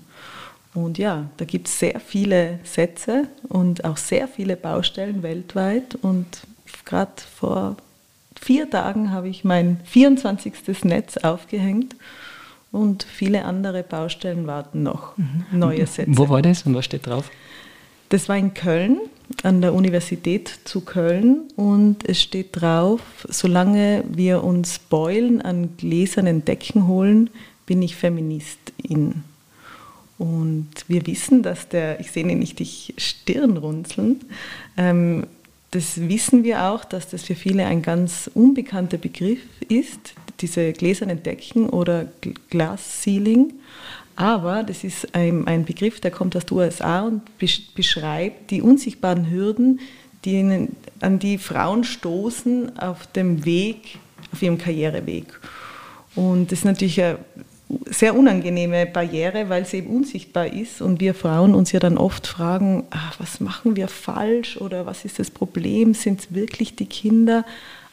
Und 0.75 1.00
ja, 1.00 1.27
da 1.38 1.46
gibt 1.46 1.68
es 1.68 1.80
sehr 1.80 2.00
viele 2.00 2.60
Sätze 2.63 3.27
und 3.50 3.84
auch 3.84 3.98
sehr 3.98 4.27
viele 4.27 4.56
Baustellen 4.56 5.24
weltweit. 5.24 5.96
Und 5.96 6.27
gerade 6.86 7.13
vor 7.39 7.77
vier 8.39 8.70
Tagen 8.70 9.12
habe 9.12 9.29
ich 9.29 9.44
mein 9.44 9.79
24. 9.86 10.84
Netz 10.86 11.17
aufgehängt 11.17 11.96
und 12.72 13.03
viele 13.03 13.46
andere 13.46 13.84
Baustellen 13.84 14.48
warten 14.48 14.84
noch. 14.84 15.17
Mhm. 15.17 15.46
Neue 15.51 15.88
Sätze. 15.88 16.12
Wo 16.17 16.29
war 16.29 16.41
das 16.41 16.63
und 16.63 16.75
was 16.75 16.86
steht 16.86 17.08
drauf? 17.08 17.29
Das 18.10 18.29
war 18.29 18.38
in 18.38 18.53
Köln, 18.53 19.00
an 19.44 19.62
der 19.62 19.74
Universität 19.74 20.60
zu 20.63 20.82
Köln 20.82 21.41
und 21.56 22.08
es 22.08 22.22
steht 22.22 22.50
drauf, 22.62 23.01
solange 23.27 24.03
wir 24.10 24.44
uns 24.44 24.79
Beulen 24.79 25.41
an 25.41 25.75
gläsernen 25.77 26.46
Decken 26.46 26.88
holen, 26.88 27.29
bin 27.65 27.82
ich 27.82 27.96
Feministin. 27.96 29.24
Und 30.17 30.70
wir 30.88 31.06
wissen, 31.06 31.44
dass 31.44 31.67
der, 31.67 32.00
ich 32.00 32.12
sehe 32.12 32.25
nicht 32.25 32.60
die 32.60 32.94
Stirn 32.98 33.58
runzeln, 33.58 34.22
ähm, 34.77 35.27
das 35.77 36.10
wissen 36.10 36.43
wir 36.43 36.63
auch, 36.63 36.84
dass 36.84 37.07
das 37.10 37.24
für 37.24 37.36
viele 37.36 37.67
ein 37.67 37.84
ganz 37.84 38.31
unbekannter 38.34 38.98
Begriff 38.98 39.41
ist, 39.69 40.15
diese 40.39 40.74
gläsernen 40.74 41.22
Decken 41.22 41.69
oder 41.69 42.07
Glass 42.50 43.03
Ceiling. 43.03 43.53
Aber 44.15 44.63
das 44.63 44.84
ist 44.84 45.13
ein, 45.13 45.46
ein 45.46 45.65
Begriff, 45.65 46.00
der 46.00 46.10
kommt 46.10 46.36
aus 46.36 46.48
den 46.48 46.57
USA 46.57 47.01
und 47.01 47.22
beschreibt 47.75 48.50
die 48.50 48.63
unsichtbaren 48.63 49.29
Hürden, 49.29 49.79
die 50.25 50.67
an 51.00 51.19
die 51.19 51.38
Frauen 51.38 51.84
stoßen 51.84 52.79
auf 52.79 53.05
dem 53.12 53.46
Weg, 53.46 54.00
auf 54.31 54.41
ihrem 54.41 54.57
Karriereweg. 54.57 55.27
Und 56.15 56.51
das 56.51 56.60
ist 56.60 56.65
natürlich 56.65 57.00
ein 57.03 57.17
sehr 57.86 58.16
unangenehme 58.16 58.86
Barriere, 58.86 59.50
weil 59.50 59.66
sie 59.66 59.78
eben 59.78 59.96
unsichtbar 59.96 60.48
ist 60.48 60.82
und 60.82 61.02
wir 61.02 61.14
Frauen 61.14 61.54
uns 61.54 61.72
ja 61.72 61.80
dann 61.80 61.98
oft 61.98 62.26
fragen, 62.26 62.86
ach, 62.92 63.20
was 63.20 63.40
machen 63.40 63.76
wir 63.76 63.88
falsch 63.88 64.58
oder 64.58 64.86
was 64.86 65.04
ist 65.04 65.20
das 65.20 65.32
Problem, 65.32 65.94
sind 65.94 66.22
es 66.22 66.34
wirklich 66.34 66.76
die 66.76 66.86
Kinder, 66.86 67.46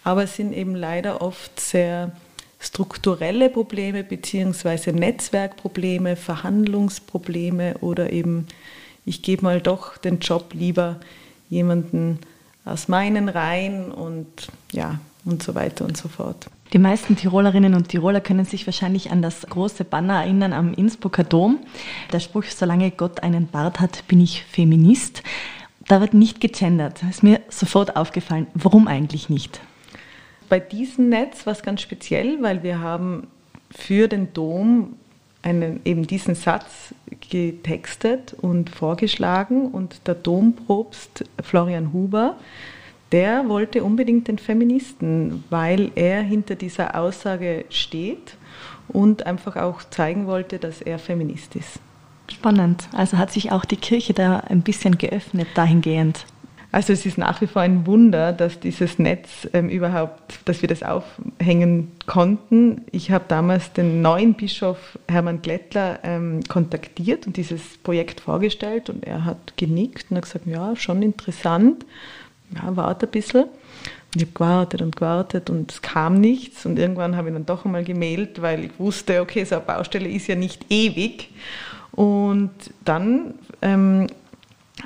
aber 0.05 0.25
es 0.25 0.37
sind 0.37 0.53
eben 0.53 0.77
leider 0.77 1.23
oft 1.23 1.59
sehr 1.59 2.13
strukturelle 2.61 3.51
Probleme 3.51 4.05
beziehungsweise 4.05 4.93
Netzwerkprobleme, 4.93 6.17
Verhandlungsprobleme 6.17 7.79
oder 7.81 8.13
eben 8.13 8.47
ich 9.05 9.23
gebe 9.23 9.43
mal 9.43 9.61
doch 9.61 9.99
den 9.99 10.21
Job 10.21 10.55
lieber 10.55 11.01
jemanden 11.51 12.21
aus 12.65 12.89
meinen 12.89 13.29
Reihen 13.29 13.93
und 13.93 14.49
ja 14.73 14.99
und 15.25 15.43
so 15.43 15.55
weiter 15.55 15.85
und 15.85 15.97
so 15.97 16.09
fort. 16.09 16.49
Die 16.73 16.79
meisten 16.79 17.17
Tirolerinnen 17.17 17.75
und 17.75 17.89
Tiroler 17.89 18.21
können 18.21 18.45
sich 18.45 18.67
wahrscheinlich 18.67 19.11
an 19.11 19.23
das 19.23 19.43
große 19.43 19.85
Banner 19.85 20.23
erinnern 20.23 20.53
am 20.53 20.75
Innsbrucker 20.75 21.23
Dom. 21.23 21.59
Der 22.13 22.21
Spruch, 22.21 22.45
solange 22.45 22.91
Gott 22.91 23.23
einen 23.23 23.47
Bart 23.47 23.81
hat, 23.81 24.07
bin 24.09 24.21
ich 24.21 24.45
Feminist. 24.45 25.23
Da 25.87 26.01
wird 26.01 26.15
nicht 26.15 26.41
gegendert. 26.41 27.03
Das 27.03 27.11
ist 27.11 27.23
mir 27.23 27.41
sofort 27.49 27.97
aufgefallen. 27.97 28.47
Warum 28.55 28.89
eigentlich 28.89 29.29
nicht? 29.29 29.61
Bei 30.49 30.59
diesem 30.59 31.09
Netz 31.11 31.47
war 31.47 31.53
es 31.53 31.63
ganz 31.63 31.81
speziell, 31.83 32.43
weil 32.43 32.63
wir 32.63 32.81
haben 32.81 33.29
für 33.71 34.09
den 34.09 34.33
Dom 34.33 34.95
einen, 35.43 35.81
eben 35.85 36.07
diesen 36.07 36.35
Satz 36.35 36.95
getextet 37.31 38.35
und 38.35 38.71
vorgeschlagen 38.71 39.69
und 39.69 40.07
der 40.07 40.15
Dompropst 40.15 41.25
Florian 41.43 41.93
Huber 41.93 42.37
der 43.13 43.49
wollte 43.49 43.85
unbedingt 43.85 44.29
den 44.29 44.39
Feministen, 44.39 45.45
weil 45.51 45.91
er 45.95 46.23
hinter 46.23 46.55
dieser 46.55 46.99
Aussage 46.99 47.65
steht 47.71 48.37
und 48.89 49.27
einfach 49.27 49.57
auch 49.57 49.83
zeigen 49.91 50.27
wollte, 50.27 50.59
dass 50.59 50.83
er 50.83 50.99
Feminist 50.99 51.57
ist. 51.57 51.81
Spannend. 52.31 52.89
Also 52.93 53.19
hat 53.19 53.31
sich 53.33 53.53
auch 53.53 53.65
die 53.65 53.77
Kirche 53.77 54.15
da 54.15 54.39
ein 54.39 54.63
bisschen 54.63 54.99
geöffnet 54.99 55.49
dahingehend. 55.55 56.27
Also 56.75 56.93
es 56.93 57.07
ist 57.07 57.19
nach 57.19 57.41
wie 57.41 57.47
vor 57.47 57.63
ein 57.63 57.87
Wunder, 57.87 58.33
dass 58.33 58.59
dieses 58.59 58.99
Netz 58.99 59.49
ähm, 59.53 59.69
überhaupt, 59.69 60.41
dass 60.45 60.61
wir 60.61 60.69
das 60.69 60.83
aufhängen 60.83 61.93
konnten. 62.07 62.83
Ich 62.91 63.13
habe 63.13 63.27
damals 63.29 63.73
den 63.73 64.03
neuen 64.03 64.35
Bischof 64.35 64.99
Hermann 65.07 65.41
Glättler 65.41 66.01
ähm, 66.03 66.41
kontaktiert 66.49 67.29
und 67.29 67.37
dieses 67.37 67.79
Projekt 67.85 68.21
vorgestellt 68.21 68.91
und 68.91 69.07
er 69.07 69.25
hat 69.25 69.57
genickt 69.57 70.07
und 70.11 70.17
hat 70.17 70.25
gesagt, 70.25 70.47
ja, 70.49 70.75
schon 70.75 71.03
interessant 71.03 71.85
ja, 72.55 72.77
warte 72.77 73.07
ein 73.07 73.13
bisschen. 73.13 73.45
Und 73.45 74.23
ich 74.23 74.23
habe 74.23 74.33
gewartet 74.33 74.83
und 74.83 74.97
gewartet 74.97 75.51
und 75.51 75.73
es 75.73 75.83
kam 75.83 76.21
nichts. 76.21 76.67
Und 76.67 76.79
irgendwann 76.79 77.17
habe 77.17 77.29
ich 77.29 77.35
dann 77.35 77.47
doch 77.47 77.65
einmal 77.65 77.85
gemeldet, 77.85 78.41
weil 78.41 78.65
ich 78.65 78.79
wusste, 78.79 79.21
okay, 79.21 79.45
so 79.45 79.57
eine 79.57 79.65
Baustelle 79.65 80.09
ist 80.09 80.29
ja 80.29 80.37
nicht 80.37 80.67
ewig. 80.71 81.31
Und 81.93 82.53
dann 82.85 83.35
ähm, 83.63 84.07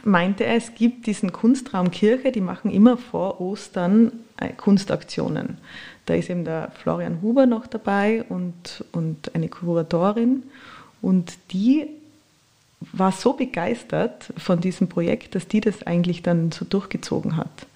meinte 0.05 0.45
er, 0.45 0.57
es 0.57 0.75
gibt 0.75 1.07
diesen 1.07 1.33
Kunstraum 1.33 1.91
Kirche, 1.91 2.33
die 2.33 2.41
machen 2.41 2.71
immer 2.71 2.97
vor 2.97 3.41
Ostern 3.41 4.13
äh, 4.39 4.53
Kunstaktionen. 4.53 5.59
Da 6.07 6.15
ist 6.15 6.31
eben 6.31 6.45
der 6.45 6.71
Florian 6.83 7.21
Huber 7.21 7.47
noch 7.47 7.67
dabei 7.67 8.25
und, 8.29 8.85
und 8.93 9.35
eine 9.35 9.49
Kuratorin. 9.49 10.45
Und 11.03 11.35
die 11.53 11.87
war 12.81 13.13
so 13.13 13.33
begeistert 13.33 14.33
von 14.37 14.61
diesem 14.61 14.89
Projekt, 14.89 15.35
dass 15.35 15.49
die 15.49 15.61
das 15.61 15.83
eigentlich 15.87 16.23
dann 16.23 16.53
so 16.53 16.65
durchgezogen 16.65 17.37
hat. 17.37 17.67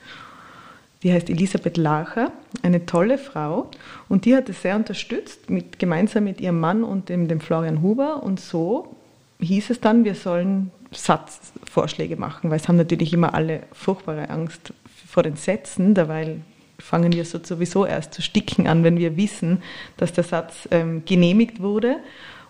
Die 1.02 1.12
heißt 1.12 1.28
Elisabeth 1.30 1.76
Lacher, 1.76 2.30
eine 2.62 2.86
tolle 2.86 3.18
Frau 3.18 3.68
und 4.08 4.24
die 4.24 4.36
hat 4.36 4.48
es 4.48 4.62
sehr 4.62 4.76
unterstützt, 4.76 5.50
mit, 5.50 5.80
gemeinsam 5.80 6.24
mit 6.24 6.40
ihrem 6.40 6.60
Mann 6.60 6.84
und 6.84 7.08
dem, 7.08 7.26
dem 7.26 7.40
Florian 7.40 7.82
Huber 7.82 8.22
und 8.22 8.38
so 8.38 8.94
hieß 9.40 9.70
es 9.70 9.80
dann, 9.80 10.04
wir 10.04 10.14
sollen 10.14 10.70
Satzvorschläge 10.92 12.16
machen, 12.16 12.50
weil 12.50 12.58
es 12.58 12.68
haben 12.68 12.76
natürlich 12.76 13.12
immer 13.12 13.34
alle 13.34 13.64
furchtbare 13.72 14.30
Angst 14.30 14.72
vor 15.08 15.24
den 15.24 15.36
Sätzen, 15.36 15.94
derweil 15.94 16.40
fangen 16.78 17.12
wir 17.12 17.24
so 17.24 17.38
sowieso 17.42 17.86
erst 17.86 18.14
zu 18.14 18.22
sticken 18.22 18.66
an, 18.66 18.84
wenn 18.84 18.98
wir 18.98 19.16
wissen, 19.16 19.62
dass 19.96 20.12
der 20.12 20.24
Satz 20.24 20.68
ähm, 20.70 21.04
genehmigt 21.04 21.60
wurde. 21.60 21.96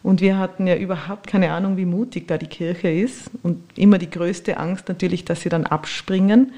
Und 0.03 0.21
wir 0.21 0.39
hatten 0.39 0.67
ja 0.67 0.77
überhaupt 0.77 1.27
keine 1.27 1.53
Ahnung, 1.53 1.77
wie 1.77 1.85
mutig 1.85 2.27
da 2.27 2.39
die 2.39 2.47
Kirche 2.47 2.89
ist. 2.91 3.31
Und 3.43 3.63
immer 3.77 3.99
die 3.99 4.11
größte 4.11 4.57
Angst 4.57 4.89
natürlich, 4.89 5.25
dass 5.25 5.43
sie 5.43 5.49
dann 5.49 5.67
abspringen. 5.67 6.53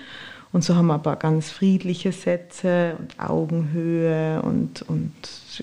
Und 0.52 0.62
so 0.62 0.76
haben 0.76 0.86
wir 0.86 0.94
aber 0.94 1.16
ganz 1.16 1.50
friedliche 1.50 2.12
Sätze 2.12 2.96
und 2.98 3.18
Augenhöhe 3.18 4.40
und, 4.42 4.82
und 4.82 5.12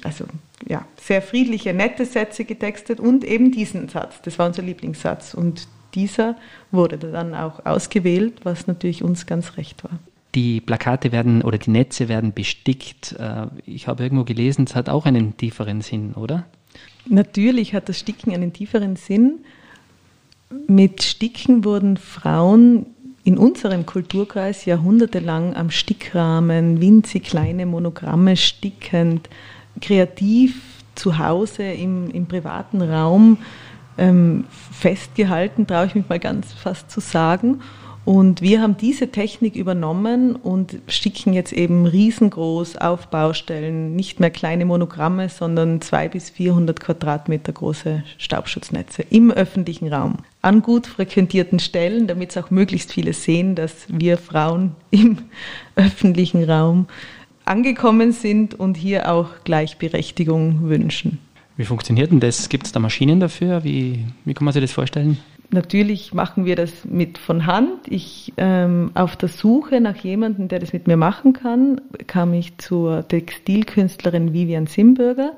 also 0.03 0.25
ja, 0.67 0.85
sehr 0.97 1.21
friedliche, 1.21 1.73
nette 1.73 2.05
Sätze 2.05 2.43
getextet 2.43 2.99
und 2.99 3.23
eben 3.23 3.51
diesen 3.51 3.87
Satz. 3.87 4.21
Das 4.23 4.37
war 4.37 4.47
unser 4.47 4.63
Lieblingssatz. 4.63 5.33
Und 5.33 5.67
dieser 5.95 6.35
wurde 6.71 6.97
dann 6.97 7.33
auch 7.33 7.65
ausgewählt, 7.65 8.41
was 8.43 8.67
natürlich 8.67 9.01
uns 9.03 9.25
ganz 9.25 9.57
recht 9.57 9.83
war. 9.83 9.97
Die 10.35 10.61
Plakate 10.61 11.11
werden 11.11 11.41
oder 11.41 11.57
die 11.57 11.71
Netze 11.71 12.07
werden 12.07 12.33
bestickt. 12.33 13.15
Äh, 13.19 13.47
ich 13.65 13.87
habe 13.87 14.03
irgendwo 14.03 14.23
gelesen, 14.23 14.65
es 14.65 14.75
hat 14.75 14.89
auch 14.89 15.05
einen 15.05 15.35
tieferen 15.35 15.81
Sinn, 15.81 16.13
oder? 16.13 16.45
Natürlich 17.07 17.73
hat 17.73 17.89
das 17.89 17.99
Sticken 17.99 18.33
einen 18.33 18.53
tieferen 18.53 18.95
Sinn. 18.95 19.39
Mit 20.67 21.03
Sticken 21.03 21.63
wurden 21.63 21.97
Frauen 21.97 22.85
in 23.23 23.37
unserem 23.37 23.85
Kulturkreis 23.85 24.65
jahrhundertelang 24.65 25.55
am 25.55 25.69
Stickrahmen, 25.69 26.81
winzig 26.81 27.23
kleine 27.23 27.65
Monogramme 27.65 28.35
stickend, 28.35 29.29
kreativ 29.79 30.61
zu 30.95 31.17
Hause 31.17 31.63
im, 31.63 32.09
im 32.11 32.25
privaten 32.25 32.81
Raum 32.81 33.37
ähm, 33.97 34.45
festgehalten, 34.71 35.67
traue 35.67 35.85
ich 35.85 35.95
mich 35.95 36.09
mal 36.09 36.19
ganz 36.19 36.51
fast 36.53 36.89
zu 36.89 36.99
sagen. 36.99 37.61
Und 38.03 38.41
wir 38.41 38.61
haben 38.61 38.77
diese 38.77 39.11
Technik 39.11 39.55
übernommen 39.55 40.35
und 40.35 40.79
sticken 40.87 41.33
jetzt 41.33 41.53
eben 41.53 41.85
riesengroß 41.85 42.77
auf 42.77 43.07
Baustellen, 43.07 43.95
nicht 43.95 44.19
mehr 44.19 44.31
kleine 44.31 44.65
Monogramme, 44.65 45.29
sondern 45.29 45.81
zwei 45.81 46.09
bis 46.09 46.31
400 46.31 46.79
Quadratmeter 46.79 47.53
große 47.53 48.03
Staubschutznetze 48.17 49.03
im 49.03 49.29
öffentlichen 49.29 49.93
Raum. 49.93 50.17
An 50.41 50.63
gut 50.63 50.87
frequentierten 50.87 51.59
Stellen, 51.59 52.07
damit 52.07 52.31
es 52.31 52.37
auch 52.37 52.49
möglichst 52.49 52.91
viele 52.91 53.13
sehen, 53.13 53.53
dass 53.53 53.85
wir 53.87 54.17
Frauen 54.17 54.75
im 54.89 55.17
öffentlichen 55.75 56.43
Raum 56.43 56.87
angekommen 57.45 58.13
sind 58.13 58.55
und 58.55 58.77
hier 58.77 59.11
auch 59.11 59.29
Gleichberechtigung 59.43 60.67
wünschen. 60.67 61.19
Wie 61.57 61.65
funktioniert 61.65 62.11
denn 62.11 62.19
das? 62.19 62.49
Gibt 62.49 62.65
es 62.65 62.71
da 62.71 62.79
Maschinen 62.79 63.19
dafür? 63.19 63.63
Wie, 63.63 64.05
wie 64.25 64.33
kann 64.33 64.45
man 64.45 64.53
sich 64.53 64.61
das 64.63 64.71
vorstellen? 64.71 65.19
Natürlich 65.53 66.13
machen 66.13 66.45
wir 66.45 66.55
das 66.55 66.85
mit 66.85 67.17
von 67.17 67.45
Hand. 67.45 67.87
Ich 67.89 68.31
ähm, 68.37 68.91
auf 68.93 69.17
der 69.17 69.27
Suche 69.27 69.81
nach 69.81 69.97
jemandem, 69.97 70.47
der 70.47 70.59
das 70.59 70.71
mit 70.71 70.87
mir 70.87 70.95
machen 70.95 71.33
kann, 71.33 71.81
kam 72.07 72.33
ich 72.33 72.57
zur 72.57 73.05
Textilkünstlerin 73.05 74.31
Vivian 74.31 74.67
Simbürger. 74.67 75.33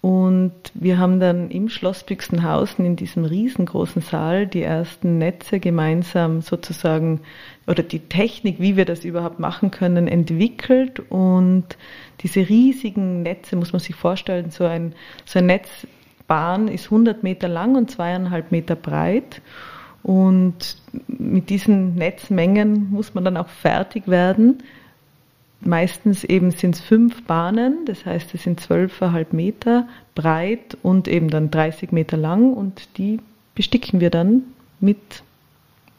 Und 0.00 0.52
wir 0.74 0.98
haben 0.98 1.20
dann 1.20 1.50
im 1.50 1.68
Schloss 1.68 2.02
Büchsenhausen 2.02 2.84
in 2.84 2.96
diesem 2.96 3.24
riesengroßen 3.24 4.02
Saal 4.02 4.48
die 4.48 4.62
ersten 4.62 5.18
Netze 5.18 5.60
gemeinsam 5.60 6.40
sozusagen 6.40 7.20
oder 7.68 7.84
die 7.84 8.00
Technik, 8.00 8.58
wie 8.58 8.76
wir 8.76 8.84
das 8.84 9.04
überhaupt 9.04 9.38
machen 9.38 9.70
können, 9.70 10.08
entwickelt. 10.08 10.98
Und 11.10 11.76
diese 12.22 12.48
riesigen 12.48 13.22
Netze, 13.22 13.54
muss 13.54 13.72
man 13.72 13.80
sich 13.80 13.94
vorstellen, 13.94 14.50
so 14.50 14.64
ein, 14.64 14.94
so 15.24 15.38
ein 15.38 15.46
Netz 15.46 15.68
Bahn 16.26 16.68
ist 16.68 16.84
100 16.86 17.22
Meter 17.22 17.48
lang 17.48 17.76
und 17.76 17.90
zweieinhalb 17.90 18.52
Meter 18.52 18.76
breit. 18.76 19.40
Und 20.02 20.76
mit 21.06 21.50
diesen 21.50 21.94
Netzmengen 21.94 22.90
muss 22.90 23.14
man 23.14 23.24
dann 23.24 23.36
auch 23.36 23.48
fertig 23.48 24.08
werden. 24.08 24.62
Meistens 25.60 26.24
eben 26.24 26.50
sind 26.50 26.74
es 26.74 26.80
fünf 26.80 27.22
Bahnen, 27.24 27.84
das 27.86 28.04
heißt, 28.04 28.34
es 28.34 28.42
sind 28.42 28.58
zwölfeinhalb 28.58 29.32
Meter 29.32 29.86
breit 30.16 30.76
und 30.82 31.06
eben 31.06 31.30
dann 31.30 31.52
30 31.52 31.92
Meter 31.92 32.16
lang 32.16 32.52
und 32.52 32.98
die 32.98 33.20
besticken 33.54 34.00
wir 34.00 34.10
dann 34.10 34.42
mit 34.80 35.22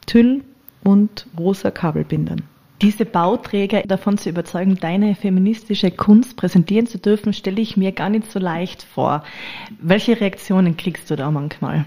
Tüll 0.06 0.42
und 0.82 1.26
rosa 1.38 1.70
Kabelbindern 1.70 2.42
diese 2.82 3.04
Bauträger 3.04 3.82
davon 3.82 4.18
zu 4.18 4.28
überzeugen, 4.28 4.76
deine 4.80 5.14
feministische 5.14 5.90
Kunst 5.90 6.36
präsentieren 6.36 6.86
zu 6.86 6.98
dürfen, 6.98 7.32
stelle 7.32 7.60
ich 7.60 7.76
mir 7.76 7.92
gar 7.92 8.08
nicht 8.08 8.30
so 8.30 8.38
leicht 8.38 8.82
vor. 8.82 9.22
Welche 9.80 10.20
Reaktionen 10.20 10.76
kriegst 10.76 11.10
du 11.10 11.16
da 11.16 11.30
manchmal? 11.30 11.84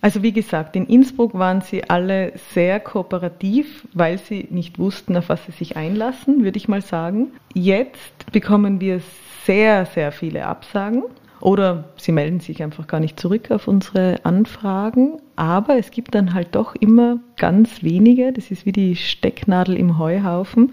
Also 0.00 0.22
wie 0.22 0.32
gesagt, 0.32 0.76
in 0.76 0.86
Innsbruck 0.86 1.32
waren 1.32 1.62
sie 1.62 1.88
alle 1.88 2.34
sehr 2.52 2.78
kooperativ, 2.78 3.88
weil 3.94 4.18
sie 4.18 4.46
nicht 4.50 4.78
wussten, 4.78 5.16
auf 5.16 5.30
was 5.30 5.46
sie 5.46 5.52
sich 5.52 5.78
einlassen, 5.78 6.44
würde 6.44 6.58
ich 6.58 6.68
mal 6.68 6.82
sagen. 6.82 7.28
Jetzt 7.54 8.30
bekommen 8.30 8.82
wir 8.82 9.00
sehr, 9.46 9.86
sehr 9.86 10.12
viele 10.12 10.44
Absagen. 10.44 11.04
Oder 11.44 11.84
sie 11.98 12.10
melden 12.10 12.40
sich 12.40 12.62
einfach 12.62 12.86
gar 12.86 13.00
nicht 13.00 13.20
zurück 13.20 13.50
auf 13.50 13.68
unsere 13.68 14.24
Anfragen. 14.24 15.18
Aber 15.36 15.76
es 15.76 15.90
gibt 15.90 16.14
dann 16.14 16.32
halt 16.32 16.54
doch 16.54 16.74
immer 16.74 17.18
ganz 17.36 17.82
wenige, 17.82 18.32
das 18.32 18.50
ist 18.50 18.64
wie 18.64 18.72
die 18.72 18.96
Stecknadel 18.96 19.76
im 19.76 19.98
Heuhaufen, 19.98 20.72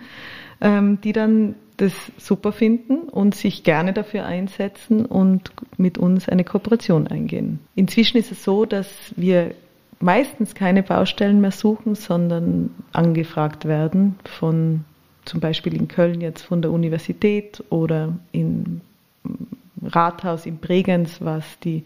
ähm, 0.62 1.00
die 1.02 1.12
dann 1.12 1.56
das 1.76 1.92
super 2.18 2.54
finden 2.54 3.10
und 3.10 3.36
sich 3.36 3.66
gerne 3.66 3.92
dafür 3.92 4.26
einsetzen 4.26 5.06
und 5.06 5.52
mit 5.76 5.98
uns 5.98 6.30
eine 6.30 6.46
Kooperation 6.46 7.08
eingehen. 7.08 7.60
Inzwischen 7.76 8.18
ist 8.18 8.32
es 8.32 8.42
so, 8.42 8.64
dass 8.64 8.88
wir 9.18 9.54
meistens 10.00 10.56
keine 10.56 10.84
Baustellen 10.84 11.42
mehr 11.42 11.52
suchen, 11.52 11.96
sondern 11.96 12.70
angefragt 12.94 13.66
werden 13.66 14.16
von 14.24 14.86
zum 15.26 15.42
Beispiel 15.42 15.76
in 15.76 15.90
Köln 15.90 16.22
jetzt 16.22 16.44
von 16.44 16.62
der 16.62 16.72
Universität 16.72 17.62
oder 17.70 18.14
in 18.32 18.80
Rathaus 19.84 20.46
in 20.46 20.58
Bregenz 20.58 21.22
was 21.22 21.60
die 21.60 21.84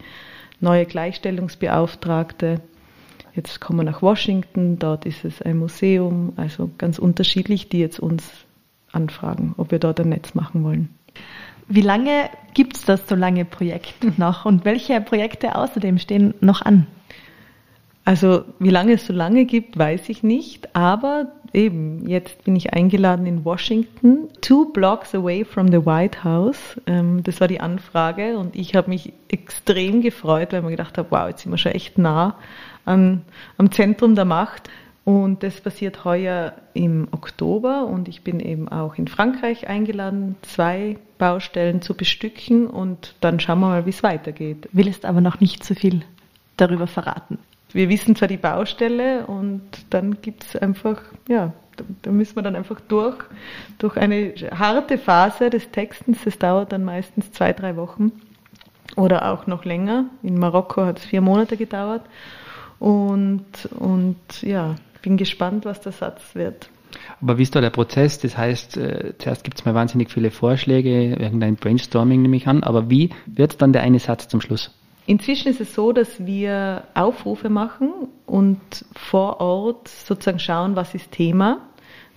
neue 0.60 0.86
Gleichstellungsbeauftragte. 0.86 2.60
Jetzt 3.34 3.60
kommen 3.60 3.80
wir 3.80 3.84
nach 3.84 4.02
Washington, 4.02 4.78
dort 4.78 5.04
ist 5.04 5.24
es 5.24 5.42
ein 5.42 5.58
Museum, 5.58 6.32
also 6.36 6.70
ganz 6.78 6.98
unterschiedlich, 6.98 7.68
die 7.68 7.80
jetzt 7.80 8.00
uns 8.00 8.24
anfragen, 8.92 9.54
ob 9.58 9.70
wir 9.70 9.78
dort 9.78 10.00
ein 10.00 10.08
Netz 10.08 10.34
machen 10.34 10.64
wollen. 10.64 10.88
Wie 11.68 11.82
lange 11.82 12.30
gibt 12.54 12.76
es 12.76 12.84
das 12.84 13.08
so 13.08 13.14
lange 13.14 13.44
Projekt 13.44 14.18
noch 14.18 14.44
und 14.44 14.64
welche 14.64 15.00
Projekte 15.00 15.56
außerdem 15.56 15.98
stehen 15.98 16.34
noch 16.40 16.62
an? 16.62 16.86
Also 18.04 18.44
wie 18.60 18.70
lange 18.70 18.92
es 18.92 19.06
so 19.06 19.12
lange 19.12 19.46
gibt, 19.46 19.76
weiß 19.76 20.08
ich 20.08 20.22
nicht, 20.22 20.76
aber 20.76 21.32
eben, 21.56 22.06
jetzt 22.06 22.44
bin 22.44 22.54
ich 22.54 22.74
eingeladen 22.74 23.26
in 23.26 23.44
Washington, 23.44 24.28
two 24.42 24.66
blocks 24.72 25.14
away 25.14 25.44
from 25.44 25.68
the 25.68 25.84
White 25.84 26.22
House. 26.22 26.80
Ähm, 26.86 27.22
das 27.24 27.40
war 27.40 27.48
die 27.48 27.60
Anfrage 27.60 28.38
und 28.38 28.54
ich 28.54 28.74
habe 28.74 28.90
mich 28.90 29.12
extrem 29.28 30.02
gefreut, 30.02 30.52
weil 30.52 30.62
mir 30.62 30.70
gedacht 30.70 30.98
habe, 30.98 31.10
wow, 31.10 31.28
jetzt 31.28 31.42
sind 31.42 31.52
wir 31.52 31.58
schon 31.58 31.72
echt 31.72 31.98
nah 31.98 32.36
an, 32.84 33.22
am 33.56 33.72
Zentrum 33.72 34.14
der 34.14 34.26
Macht. 34.26 34.68
Und 35.04 35.44
das 35.44 35.60
passiert 35.60 36.04
heuer 36.04 36.54
im 36.74 37.06
Oktober 37.12 37.86
und 37.86 38.08
ich 38.08 38.22
bin 38.24 38.40
eben 38.40 38.68
auch 38.68 38.96
in 38.96 39.06
Frankreich 39.06 39.68
eingeladen, 39.68 40.34
zwei 40.42 40.98
Baustellen 41.16 41.80
zu 41.80 41.94
bestücken 41.94 42.66
und 42.66 43.14
dann 43.20 43.38
schauen 43.38 43.60
wir 43.60 43.68
mal, 43.68 43.86
wie 43.86 43.90
es 43.90 44.02
weitergeht. 44.02 44.68
Willst 44.72 45.04
aber 45.04 45.20
noch 45.20 45.38
nicht 45.38 45.62
zu 45.62 45.76
viel 45.76 46.02
darüber 46.56 46.88
verraten 46.88 47.38
wir 47.72 47.88
wissen 47.88 48.16
zwar 48.16 48.28
die 48.28 48.36
Baustelle 48.36 49.26
und 49.26 49.62
dann 49.90 50.22
gibt 50.22 50.44
es 50.44 50.56
einfach, 50.56 51.00
ja, 51.28 51.52
da 52.02 52.10
müssen 52.10 52.36
wir 52.36 52.42
dann 52.42 52.56
einfach 52.56 52.80
durch, 52.80 53.16
durch 53.78 53.96
eine 53.96 54.32
harte 54.56 54.98
Phase 54.98 55.50
des 55.50 55.70
Textens. 55.70 56.18
Das 56.24 56.38
dauert 56.38 56.72
dann 56.72 56.84
meistens 56.84 57.32
zwei, 57.32 57.52
drei 57.52 57.76
Wochen 57.76 58.12
oder 58.96 59.30
auch 59.30 59.46
noch 59.46 59.64
länger. 59.64 60.06
In 60.22 60.38
Marokko 60.38 60.84
hat 60.84 60.98
es 60.98 61.04
vier 61.04 61.20
Monate 61.20 61.56
gedauert. 61.56 62.02
Und, 62.78 63.44
und 63.78 64.16
ja, 64.42 64.76
bin 65.02 65.16
gespannt, 65.16 65.64
was 65.64 65.80
der 65.80 65.92
Satz 65.92 66.34
wird. 66.34 66.68
Aber 67.20 67.38
wie 67.38 67.42
ist 67.42 67.54
da 67.54 67.60
der 67.60 67.70
Prozess? 67.70 68.18
Das 68.18 68.36
heißt, 68.36 68.76
äh, 68.76 69.14
zuerst 69.18 69.44
gibt 69.44 69.58
es 69.58 69.64
mal 69.64 69.74
wahnsinnig 69.74 70.10
viele 70.10 70.30
Vorschläge, 70.30 71.14
irgendein 71.16 71.56
Brainstorming 71.56 72.22
nehme 72.22 72.36
ich 72.36 72.48
an, 72.48 72.62
aber 72.62 72.88
wie 72.90 73.10
wird 73.26 73.60
dann 73.60 73.72
der 73.72 73.82
eine 73.82 73.98
Satz 73.98 74.28
zum 74.28 74.40
Schluss? 74.40 74.72
Inzwischen 75.06 75.48
ist 75.48 75.60
es 75.60 75.72
so, 75.74 75.92
dass 75.92 76.26
wir 76.26 76.82
Aufrufe 76.94 77.48
machen 77.48 77.90
und 78.26 78.60
vor 78.94 79.40
Ort 79.40 79.88
sozusagen 79.88 80.40
schauen, 80.40 80.74
was 80.74 80.94
ist 80.94 81.12
Thema. 81.12 81.60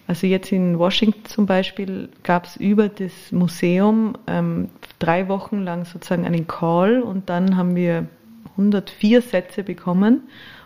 Also 0.07 0.25
jetzt 0.25 0.51
in 0.51 0.79
Washington 0.79 1.25
zum 1.25 1.45
Beispiel 1.45 2.09
gab 2.23 2.45
es 2.45 2.55
über 2.55 2.89
das 2.89 3.31
Museum 3.31 4.15
ähm, 4.25 4.69
drei 4.97 5.27
Wochen 5.27 5.61
lang 5.61 5.85
sozusagen 5.85 6.25
einen 6.25 6.47
Call 6.47 7.03
und 7.03 7.29
dann 7.29 7.55
haben 7.55 7.75
wir 7.75 8.07
104 8.53 9.21
Sätze 9.21 9.61
bekommen 9.61 10.23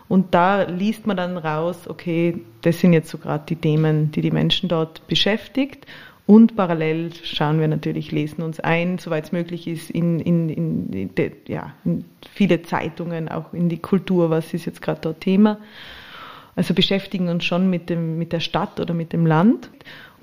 und 0.08 0.34
da 0.34 0.62
liest 0.62 1.06
man 1.06 1.18
dann 1.18 1.36
raus, 1.36 1.88
okay, 1.88 2.40
das 2.62 2.80
sind 2.80 2.94
jetzt 2.94 3.10
so 3.10 3.18
gerade 3.18 3.44
die 3.46 3.56
Themen, 3.56 4.10
die 4.12 4.22
die 4.22 4.30
Menschen 4.30 4.70
dort 4.70 5.06
beschäftigt 5.08 5.86
und 6.26 6.56
parallel 6.56 7.10
schauen 7.22 7.60
wir 7.60 7.68
natürlich, 7.68 8.10
lesen 8.10 8.42
uns 8.42 8.58
ein, 8.58 8.98
soweit 8.98 9.24
es 9.24 9.32
möglich 9.32 9.66
ist, 9.66 9.90
in, 9.90 10.20
in, 10.20 10.48
in, 10.48 11.14
de, 11.14 11.32
ja, 11.46 11.74
in 11.84 12.04
viele 12.32 12.62
Zeitungen, 12.62 13.28
auch 13.28 13.52
in 13.52 13.68
die 13.68 13.78
Kultur, 13.78 14.30
was 14.30 14.54
ist 14.54 14.64
jetzt 14.64 14.80
gerade 14.80 15.00
dort 15.02 15.20
Thema. 15.20 15.58
also 16.56 16.72
beschäftigen 16.72 17.28
uns 17.28 17.44
schon 17.44 17.68
mit, 17.68 17.90
dem, 17.90 18.16
mit 18.18 18.32
der 18.32 18.40
Stadt 18.40 18.80
oder 18.80 18.94
mit 18.94 19.12
dem 19.12 19.26
Land. 19.26 19.68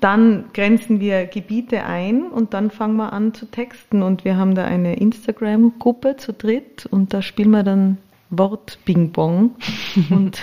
Dann 0.00 0.46
grenzen 0.52 0.98
wir 0.98 1.26
Gebiete 1.26 1.84
ein 1.84 2.24
und 2.24 2.54
dann 2.54 2.72
fangen 2.72 2.96
wir 2.96 3.12
an 3.12 3.34
zu 3.34 3.46
texten. 3.46 4.02
Und 4.02 4.24
wir 4.24 4.36
haben 4.36 4.56
da 4.56 4.64
eine 4.64 4.96
Instagram-Gruppe 4.96 6.16
zu 6.16 6.32
dritt 6.32 6.86
und 6.86 7.14
da 7.14 7.22
spielen 7.22 7.52
wir 7.52 7.62
dann 7.62 7.98
Wort-Ping-Pong. 8.32 9.56
und 10.10 10.40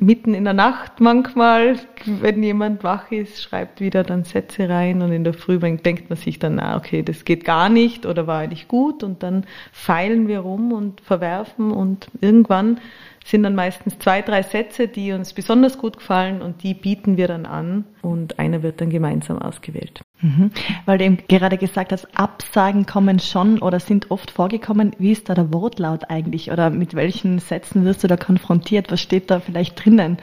mitten 0.00 0.32
in 0.32 0.44
der 0.44 0.54
Nacht 0.54 1.00
manchmal, 1.00 1.76
wenn 2.06 2.42
jemand 2.42 2.84
wach 2.84 3.10
ist, 3.10 3.42
schreibt 3.42 3.80
wieder 3.80 4.04
dann 4.04 4.24
Sätze 4.24 4.68
rein 4.68 5.02
und 5.02 5.12
in 5.12 5.24
der 5.24 5.34
Früh 5.34 5.58
denkt 5.58 6.08
man 6.08 6.16
sich 6.16 6.38
dann, 6.38 6.58
ah, 6.58 6.76
okay, 6.76 7.02
das 7.02 7.24
geht 7.24 7.44
gar 7.44 7.68
nicht 7.68 8.06
oder 8.06 8.26
war 8.26 8.40
eigentlich 8.40 8.68
gut 8.68 9.02
und 9.02 9.22
dann 9.22 9.44
feilen 9.72 10.28
wir 10.28 10.40
rum 10.40 10.72
und 10.72 11.00
verwerfen 11.00 11.72
und 11.72 12.08
irgendwann 12.20 12.80
sind 13.24 13.42
dann 13.42 13.56
meistens 13.56 13.98
zwei, 13.98 14.22
drei 14.22 14.42
Sätze, 14.42 14.86
die 14.86 15.12
uns 15.12 15.32
besonders 15.32 15.78
gut 15.78 15.98
gefallen 15.98 16.42
und 16.42 16.62
die 16.62 16.74
bieten 16.74 17.16
wir 17.16 17.26
dann 17.26 17.44
an 17.44 17.84
und 18.02 18.38
einer 18.38 18.62
wird 18.62 18.80
dann 18.80 18.90
gemeinsam 18.90 19.38
ausgewählt. 19.42 20.05
Mhm. 20.20 20.50
Weil 20.86 20.98
du 20.98 21.04
eben 21.04 21.18
gerade 21.28 21.58
gesagt 21.58 21.92
hast, 21.92 22.08
Absagen 22.18 22.86
kommen 22.86 23.18
schon 23.18 23.58
oder 23.58 23.80
sind 23.80 24.10
oft 24.10 24.30
vorgekommen. 24.30 24.92
Wie 24.98 25.12
ist 25.12 25.28
da 25.28 25.34
der 25.34 25.52
Wortlaut 25.52 26.10
eigentlich 26.10 26.50
oder 26.50 26.70
mit 26.70 26.94
welchen 26.94 27.38
Sätzen 27.38 27.84
wirst 27.84 28.02
du 28.02 28.08
da 28.08 28.16
konfrontiert? 28.16 28.90
Was 28.90 29.00
steht 29.00 29.30
da 29.30 29.40
vielleicht 29.40 29.84
drinnen? 29.84 30.18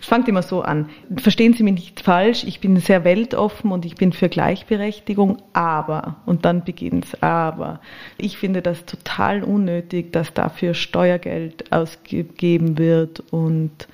Es 0.00 0.06
fängt 0.06 0.28
immer 0.28 0.42
so 0.42 0.62
an. 0.62 0.90
Verstehen 1.16 1.54
Sie 1.54 1.64
mich 1.64 1.74
nicht 1.74 2.00
falsch, 2.00 2.44
ich 2.44 2.60
bin 2.60 2.76
sehr 2.76 3.04
weltoffen 3.04 3.72
und 3.72 3.84
ich 3.84 3.96
bin 3.96 4.12
für 4.12 4.28
Gleichberechtigung, 4.28 5.38
aber, 5.52 6.16
und 6.24 6.44
dann 6.44 6.64
beginnt's, 6.64 7.20
aber. 7.20 7.80
Ich 8.16 8.38
finde 8.38 8.62
das 8.62 8.84
total 8.84 9.42
unnötig, 9.42 10.12
dass 10.12 10.32
dafür 10.34 10.74
Steuergeld 10.74 11.72
ausgegeben 11.72 12.78
wird 12.78 13.24
und 13.32 13.88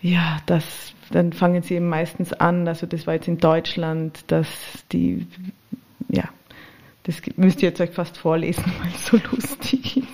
ja, 0.00 0.38
das, 0.46 0.64
dann 1.10 1.32
fangen 1.32 1.62
sie 1.62 1.74
eben 1.74 1.88
meistens 1.88 2.32
an, 2.32 2.68
also 2.68 2.86
das 2.86 3.06
war 3.06 3.14
jetzt 3.14 3.28
in 3.28 3.38
Deutschland, 3.38 4.24
dass 4.28 4.48
die, 4.92 5.26
ja, 6.08 6.24
das 7.04 7.22
müsst 7.36 7.62
ihr 7.62 7.70
jetzt 7.70 7.80
euch 7.80 7.90
fast 7.90 8.18
vorlesen, 8.18 8.64
weil 8.82 8.90
es 8.94 9.06
so 9.06 9.18
lustig 9.32 9.96
ist. 9.96 10.06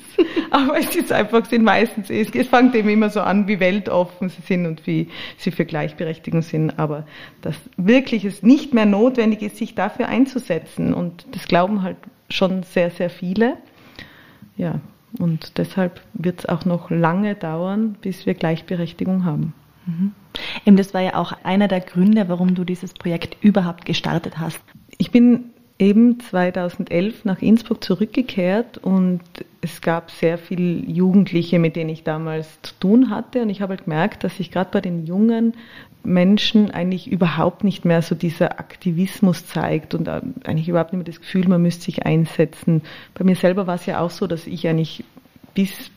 Aber 0.52 0.78
es 0.78 0.94
ist 0.94 1.10
einfach, 1.10 1.44
sind 1.46 1.64
meistens, 1.64 2.08
es, 2.08 2.30
es 2.32 2.46
fängt 2.46 2.74
eben 2.76 2.88
immer 2.88 3.10
so 3.10 3.20
an, 3.20 3.48
wie 3.48 3.58
weltoffen 3.58 4.28
sie 4.28 4.42
sind 4.42 4.66
und 4.66 4.86
wie 4.86 5.08
sie 5.36 5.50
für 5.50 5.64
Gleichberechtigung 5.64 6.42
sind. 6.42 6.78
Aber 6.78 7.04
dass 7.42 7.56
wirklich 7.76 8.24
es 8.24 8.44
nicht 8.44 8.72
mehr 8.72 8.86
notwendig 8.86 9.42
ist, 9.42 9.56
sich 9.56 9.74
dafür 9.74 10.06
einzusetzen. 10.06 10.94
Und 10.94 11.26
das 11.32 11.48
glauben 11.48 11.82
halt 11.82 11.96
schon 12.28 12.62
sehr, 12.62 12.90
sehr 12.90 13.10
viele. 13.10 13.56
Ja, 14.56 14.80
und 15.18 15.58
deshalb 15.58 16.00
wird 16.12 16.40
es 16.40 16.46
auch 16.46 16.64
noch 16.64 16.90
lange 16.90 17.34
dauern, 17.34 17.96
bis 18.00 18.24
wir 18.24 18.34
Gleichberechtigung 18.34 19.24
haben. 19.24 19.52
Mhm. 19.86 20.12
Eben, 20.66 20.76
das 20.76 20.94
war 20.94 21.00
ja 21.00 21.14
auch 21.16 21.32
einer 21.44 21.68
der 21.68 21.80
Gründe, 21.80 22.28
warum 22.28 22.54
du 22.54 22.64
dieses 22.64 22.92
Projekt 22.92 23.36
überhaupt 23.42 23.84
gestartet 23.84 24.38
hast. 24.38 24.60
Ich 24.98 25.10
bin 25.10 25.50
eben 25.78 26.20
2011 26.20 27.24
nach 27.24 27.42
Innsbruck 27.42 27.82
zurückgekehrt 27.82 28.78
und 28.78 29.22
es 29.60 29.80
gab 29.80 30.10
sehr 30.10 30.38
viele 30.38 30.80
Jugendliche, 30.86 31.58
mit 31.58 31.76
denen 31.76 31.90
ich 31.90 32.04
damals 32.04 32.60
zu 32.62 32.74
tun 32.78 33.10
hatte 33.10 33.42
und 33.42 33.50
ich 33.50 33.60
habe 33.60 33.74
halt 33.74 33.84
gemerkt, 33.84 34.22
dass 34.22 34.36
sich 34.36 34.50
gerade 34.50 34.70
bei 34.70 34.80
den 34.80 35.04
jungen 35.06 35.54
Menschen 36.04 36.70
eigentlich 36.70 37.10
überhaupt 37.10 37.64
nicht 37.64 37.84
mehr 37.84 38.02
so 38.02 38.14
dieser 38.14 38.60
Aktivismus 38.60 39.46
zeigt 39.46 39.94
und 39.94 40.08
eigentlich 40.08 40.68
überhaupt 40.68 40.92
nicht 40.92 40.98
mehr 40.98 41.12
das 41.12 41.20
Gefühl, 41.20 41.48
man 41.48 41.62
müsste 41.62 41.84
sich 41.84 42.04
einsetzen. 42.04 42.82
Bei 43.14 43.24
mir 43.24 43.36
selber 43.36 43.66
war 43.66 43.76
es 43.76 43.86
ja 43.86 44.00
auch 44.00 44.10
so, 44.10 44.26
dass 44.26 44.46
ich 44.46 44.68
eigentlich 44.68 45.02
bis 45.54 45.90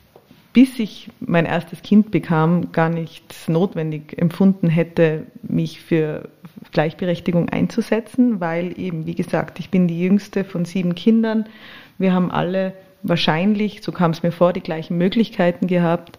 bis 0.57 0.79
ich 0.79 1.11
mein 1.19 1.45
erstes 1.45 1.83
Kind 1.83 2.09
bekam, 2.09 2.71
gar 2.71 2.89
nichts 2.89 3.47
notwendig 3.47 4.17
empfunden 4.17 4.69
hätte, 4.69 5.27
mich 5.43 5.81
für 5.81 6.29
Gleichberechtigung 6.71 7.47
einzusetzen, 7.49 8.39
weil 8.39 8.73
eben, 8.79 9.05
wie 9.05 9.13
gesagt, 9.13 9.59
ich 9.59 9.69
bin 9.69 9.87
die 9.87 10.01
jüngste 10.01 10.43
von 10.43 10.65
sieben 10.65 10.95
Kindern. 10.95 11.45
Wir 11.99 12.11
haben 12.11 12.31
alle 12.31 12.73
wahrscheinlich, 13.03 13.83
so 13.83 13.91
kam 13.91 14.09
es 14.09 14.23
mir 14.23 14.31
vor, 14.31 14.51
die 14.51 14.61
gleichen 14.61 14.97
Möglichkeiten 14.97 15.67
gehabt. 15.67 16.17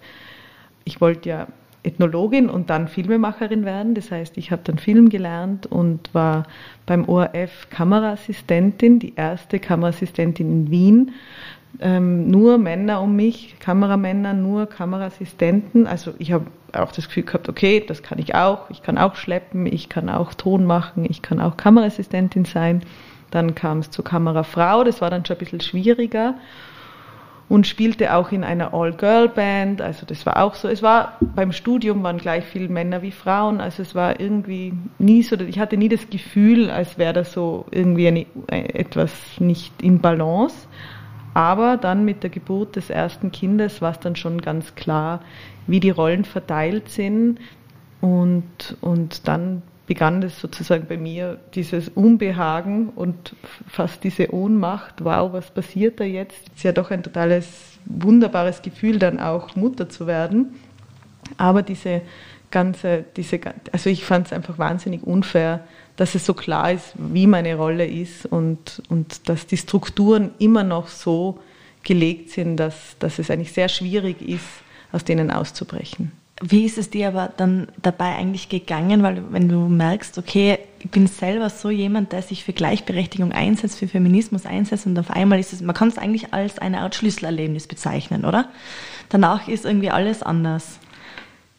Ich 0.84 1.00
wollte 1.00 1.28
ja 1.28 1.48
Ethnologin 1.82 2.48
und 2.48 2.70
dann 2.70 2.86
Filmemacherin 2.86 3.64
werden. 3.64 3.96
Das 3.96 4.12
heißt, 4.12 4.38
ich 4.38 4.52
habe 4.52 4.62
dann 4.64 4.78
Film 4.78 5.08
gelernt 5.08 5.66
und 5.66 6.14
war 6.14 6.44
beim 6.86 7.08
ORF 7.08 7.70
Kameraassistentin, 7.70 9.00
die 9.00 9.16
erste 9.16 9.58
Kameraassistentin 9.58 10.48
in 10.48 10.70
Wien 10.70 11.10
ähm, 11.80 12.30
nur 12.30 12.58
Männer 12.58 13.00
um 13.00 13.14
mich, 13.16 13.56
Kameramänner, 13.60 14.34
nur 14.34 14.66
Kameraassistenten. 14.66 15.86
Also 15.86 16.14
ich 16.18 16.32
habe 16.32 16.46
auch 16.72 16.92
das 16.92 17.06
Gefühl 17.06 17.24
gehabt, 17.24 17.48
okay, 17.48 17.84
das 17.86 18.02
kann 18.02 18.18
ich 18.18 18.34
auch. 18.34 18.70
Ich 18.70 18.82
kann 18.82 18.98
auch 18.98 19.16
schleppen, 19.16 19.66
ich 19.66 19.88
kann 19.88 20.08
auch 20.08 20.34
Ton 20.34 20.64
machen, 20.64 21.06
ich 21.08 21.22
kann 21.22 21.40
auch 21.40 21.56
Kameraassistentin 21.56 22.44
sein. 22.44 22.82
Dann 23.30 23.54
kam 23.54 23.78
es 23.78 23.90
zur 23.90 24.04
Kamerafrau, 24.04 24.84
das 24.84 25.00
war 25.00 25.10
dann 25.10 25.24
schon 25.24 25.36
ein 25.36 25.40
bisschen 25.40 25.60
schwieriger 25.60 26.34
und 27.48 27.66
spielte 27.66 28.14
auch 28.14 28.30
in 28.30 28.44
einer 28.44 28.74
All-Girl-Band. 28.74 29.80
Also 29.80 30.04
das 30.04 30.26
war 30.26 30.42
auch 30.42 30.54
so. 30.54 30.68
Es 30.68 30.82
war 30.82 31.18
beim 31.20 31.52
Studium 31.52 32.02
waren 32.02 32.18
gleich 32.18 32.44
viele 32.44 32.68
Männer 32.68 33.02
wie 33.02 33.10
Frauen. 33.10 33.60
Also 33.60 33.82
es 33.82 33.94
war 33.94 34.20
irgendwie 34.20 34.74
nie 34.98 35.22
so. 35.22 35.36
Ich 35.36 35.58
hatte 35.58 35.76
nie 35.76 35.88
das 35.88 36.10
Gefühl, 36.10 36.70
als 36.70 36.98
wäre 36.98 37.14
das 37.14 37.32
so 37.32 37.66
irgendwie 37.70 38.08
eine, 38.08 38.26
etwas 38.48 39.12
nicht 39.38 39.80
in 39.82 40.00
Balance. 40.00 40.68
Aber 41.38 41.76
dann 41.76 42.04
mit 42.04 42.24
der 42.24 42.30
Geburt 42.30 42.74
des 42.74 42.90
ersten 42.90 43.30
Kindes 43.30 43.80
war 43.80 43.92
es 43.92 44.00
dann 44.00 44.16
schon 44.16 44.40
ganz 44.40 44.74
klar, 44.74 45.20
wie 45.68 45.78
die 45.78 45.90
Rollen 45.90 46.24
verteilt 46.24 46.88
sind. 46.88 47.38
Und, 48.00 48.76
und 48.80 49.28
dann 49.28 49.62
begann 49.86 50.20
das 50.20 50.40
sozusagen 50.40 50.86
bei 50.88 50.96
mir, 50.96 51.38
dieses 51.54 51.90
Unbehagen 51.90 52.88
und 52.88 53.36
fast 53.68 54.02
diese 54.02 54.34
Ohnmacht. 54.34 55.04
Wow, 55.04 55.32
was 55.32 55.52
passiert 55.52 56.00
da 56.00 56.04
jetzt? 56.04 56.48
Es 56.48 56.56
ist 56.56 56.64
ja 56.64 56.72
doch 56.72 56.90
ein 56.90 57.04
totales, 57.04 57.78
wunderbares 57.84 58.60
Gefühl, 58.60 58.98
dann 58.98 59.20
auch 59.20 59.54
Mutter 59.54 59.88
zu 59.88 60.08
werden. 60.08 60.56
Aber 61.36 61.62
diese 61.62 62.02
ganze, 62.50 63.04
diese, 63.16 63.38
also 63.70 63.90
ich 63.90 64.04
fand 64.04 64.26
es 64.26 64.32
einfach 64.32 64.58
wahnsinnig 64.58 65.04
unfair, 65.04 65.60
dass 65.98 66.14
es 66.14 66.24
so 66.24 66.32
klar 66.32 66.72
ist, 66.72 66.92
wie 66.94 67.26
meine 67.26 67.56
Rolle 67.56 67.84
ist 67.84 68.24
und, 68.24 68.80
und 68.88 69.28
dass 69.28 69.46
die 69.46 69.56
Strukturen 69.56 70.30
immer 70.38 70.62
noch 70.62 70.86
so 70.86 71.40
gelegt 71.82 72.30
sind, 72.30 72.56
dass, 72.56 72.96
dass 73.00 73.18
es 73.18 73.30
eigentlich 73.30 73.52
sehr 73.52 73.68
schwierig 73.68 74.22
ist, 74.22 74.46
aus 74.92 75.02
denen 75.02 75.32
auszubrechen. 75.32 76.12
Wie 76.40 76.64
ist 76.64 76.78
es 76.78 76.88
dir 76.90 77.08
aber 77.08 77.32
dann 77.36 77.66
dabei 77.82 78.14
eigentlich 78.14 78.48
gegangen? 78.48 79.02
Weil 79.02 79.24
wenn 79.30 79.48
du 79.48 79.66
merkst, 79.66 80.18
okay, 80.18 80.60
ich 80.78 80.88
bin 80.88 81.08
selber 81.08 81.50
so 81.50 81.68
jemand, 81.68 82.12
der 82.12 82.22
sich 82.22 82.44
für 82.44 82.52
Gleichberechtigung 82.52 83.32
einsetzt, 83.32 83.76
für 83.76 83.88
Feminismus 83.88 84.46
einsetzt 84.46 84.86
und 84.86 84.96
auf 85.00 85.10
einmal 85.10 85.40
ist 85.40 85.52
es, 85.52 85.62
man 85.62 85.74
kann 85.74 85.88
es 85.88 85.98
eigentlich 85.98 86.32
als 86.32 86.60
eine 86.60 86.82
Art 86.82 86.94
Schlüsselerlebnis 86.94 87.66
bezeichnen, 87.66 88.24
oder? 88.24 88.50
Danach 89.08 89.48
ist 89.48 89.64
irgendwie 89.64 89.90
alles 89.90 90.22
anders. 90.22 90.78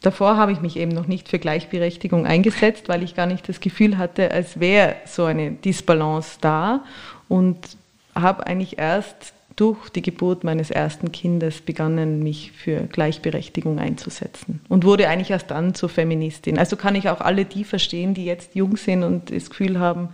Davor 0.02 0.36
habe 0.36 0.52
ich 0.52 0.60
mich 0.60 0.76
eben 0.76 0.92
noch 0.92 1.06
nicht 1.06 1.28
für 1.28 1.38
Gleichberechtigung 1.38 2.26
eingesetzt, 2.26 2.88
weil 2.88 3.02
ich 3.02 3.14
gar 3.14 3.26
nicht 3.26 3.48
das 3.48 3.60
Gefühl 3.60 3.98
hatte, 3.98 4.30
als 4.30 4.58
wäre 4.58 4.96
so 5.04 5.24
eine 5.24 5.50
Disbalance 5.50 6.38
da 6.40 6.84
und 7.28 7.76
habe 8.14 8.46
eigentlich 8.46 8.78
erst 8.78 9.34
durch 9.56 9.90
die 9.90 10.00
Geburt 10.00 10.42
meines 10.42 10.70
ersten 10.70 11.12
Kindes 11.12 11.60
begonnen, 11.60 12.22
mich 12.22 12.52
für 12.52 12.84
Gleichberechtigung 12.84 13.78
einzusetzen 13.78 14.62
und 14.70 14.84
wurde 14.84 15.06
eigentlich 15.08 15.30
erst 15.30 15.50
dann 15.50 15.74
zur 15.74 15.90
Feministin. 15.90 16.58
Also 16.58 16.76
kann 16.76 16.94
ich 16.94 17.10
auch 17.10 17.20
alle 17.20 17.44
die 17.44 17.64
verstehen, 17.64 18.14
die 18.14 18.24
jetzt 18.24 18.54
jung 18.54 18.78
sind 18.78 19.02
und 19.02 19.30
das 19.30 19.50
Gefühl 19.50 19.78
haben, 19.78 20.08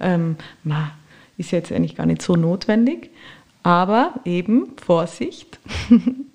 ähm, 0.00 0.36
ma, 0.64 0.92
ist 1.36 1.50
jetzt 1.50 1.72
eigentlich 1.72 1.96
gar 1.96 2.06
nicht 2.06 2.22
so 2.22 2.36
notwendig. 2.36 3.10
Aber 3.62 4.14
eben 4.24 4.68
Vorsicht, 4.76 5.58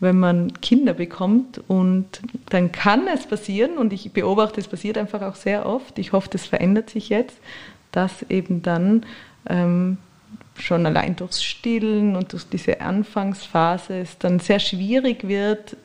wenn 0.00 0.18
man 0.18 0.52
Kinder 0.60 0.94
bekommt 0.94 1.60
und 1.68 2.06
dann 2.50 2.72
kann 2.72 3.08
es 3.08 3.26
passieren, 3.26 3.78
und 3.78 3.92
ich 3.92 4.12
beobachte, 4.12 4.60
es 4.60 4.68
passiert 4.68 4.98
einfach 4.98 5.22
auch 5.22 5.34
sehr 5.34 5.66
oft, 5.66 5.98
ich 5.98 6.12
hoffe, 6.12 6.28
das 6.30 6.46
verändert 6.46 6.90
sich 6.90 7.08
jetzt, 7.08 7.38
dass 7.92 8.22
eben 8.28 8.62
dann 8.62 9.06
ähm, 9.48 9.98
schon 10.58 10.86
allein 10.86 11.16
durchs 11.16 11.42
Stillen 11.42 12.16
und 12.16 12.32
durch 12.32 12.44
diese 12.48 12.80
Anfangsphase 12.80 14.00
es 14.00 14.18
dann 14.18 14.38
sehr 14.38 14.58
schwierig 14.58 15.28
wird, 15.28 15.76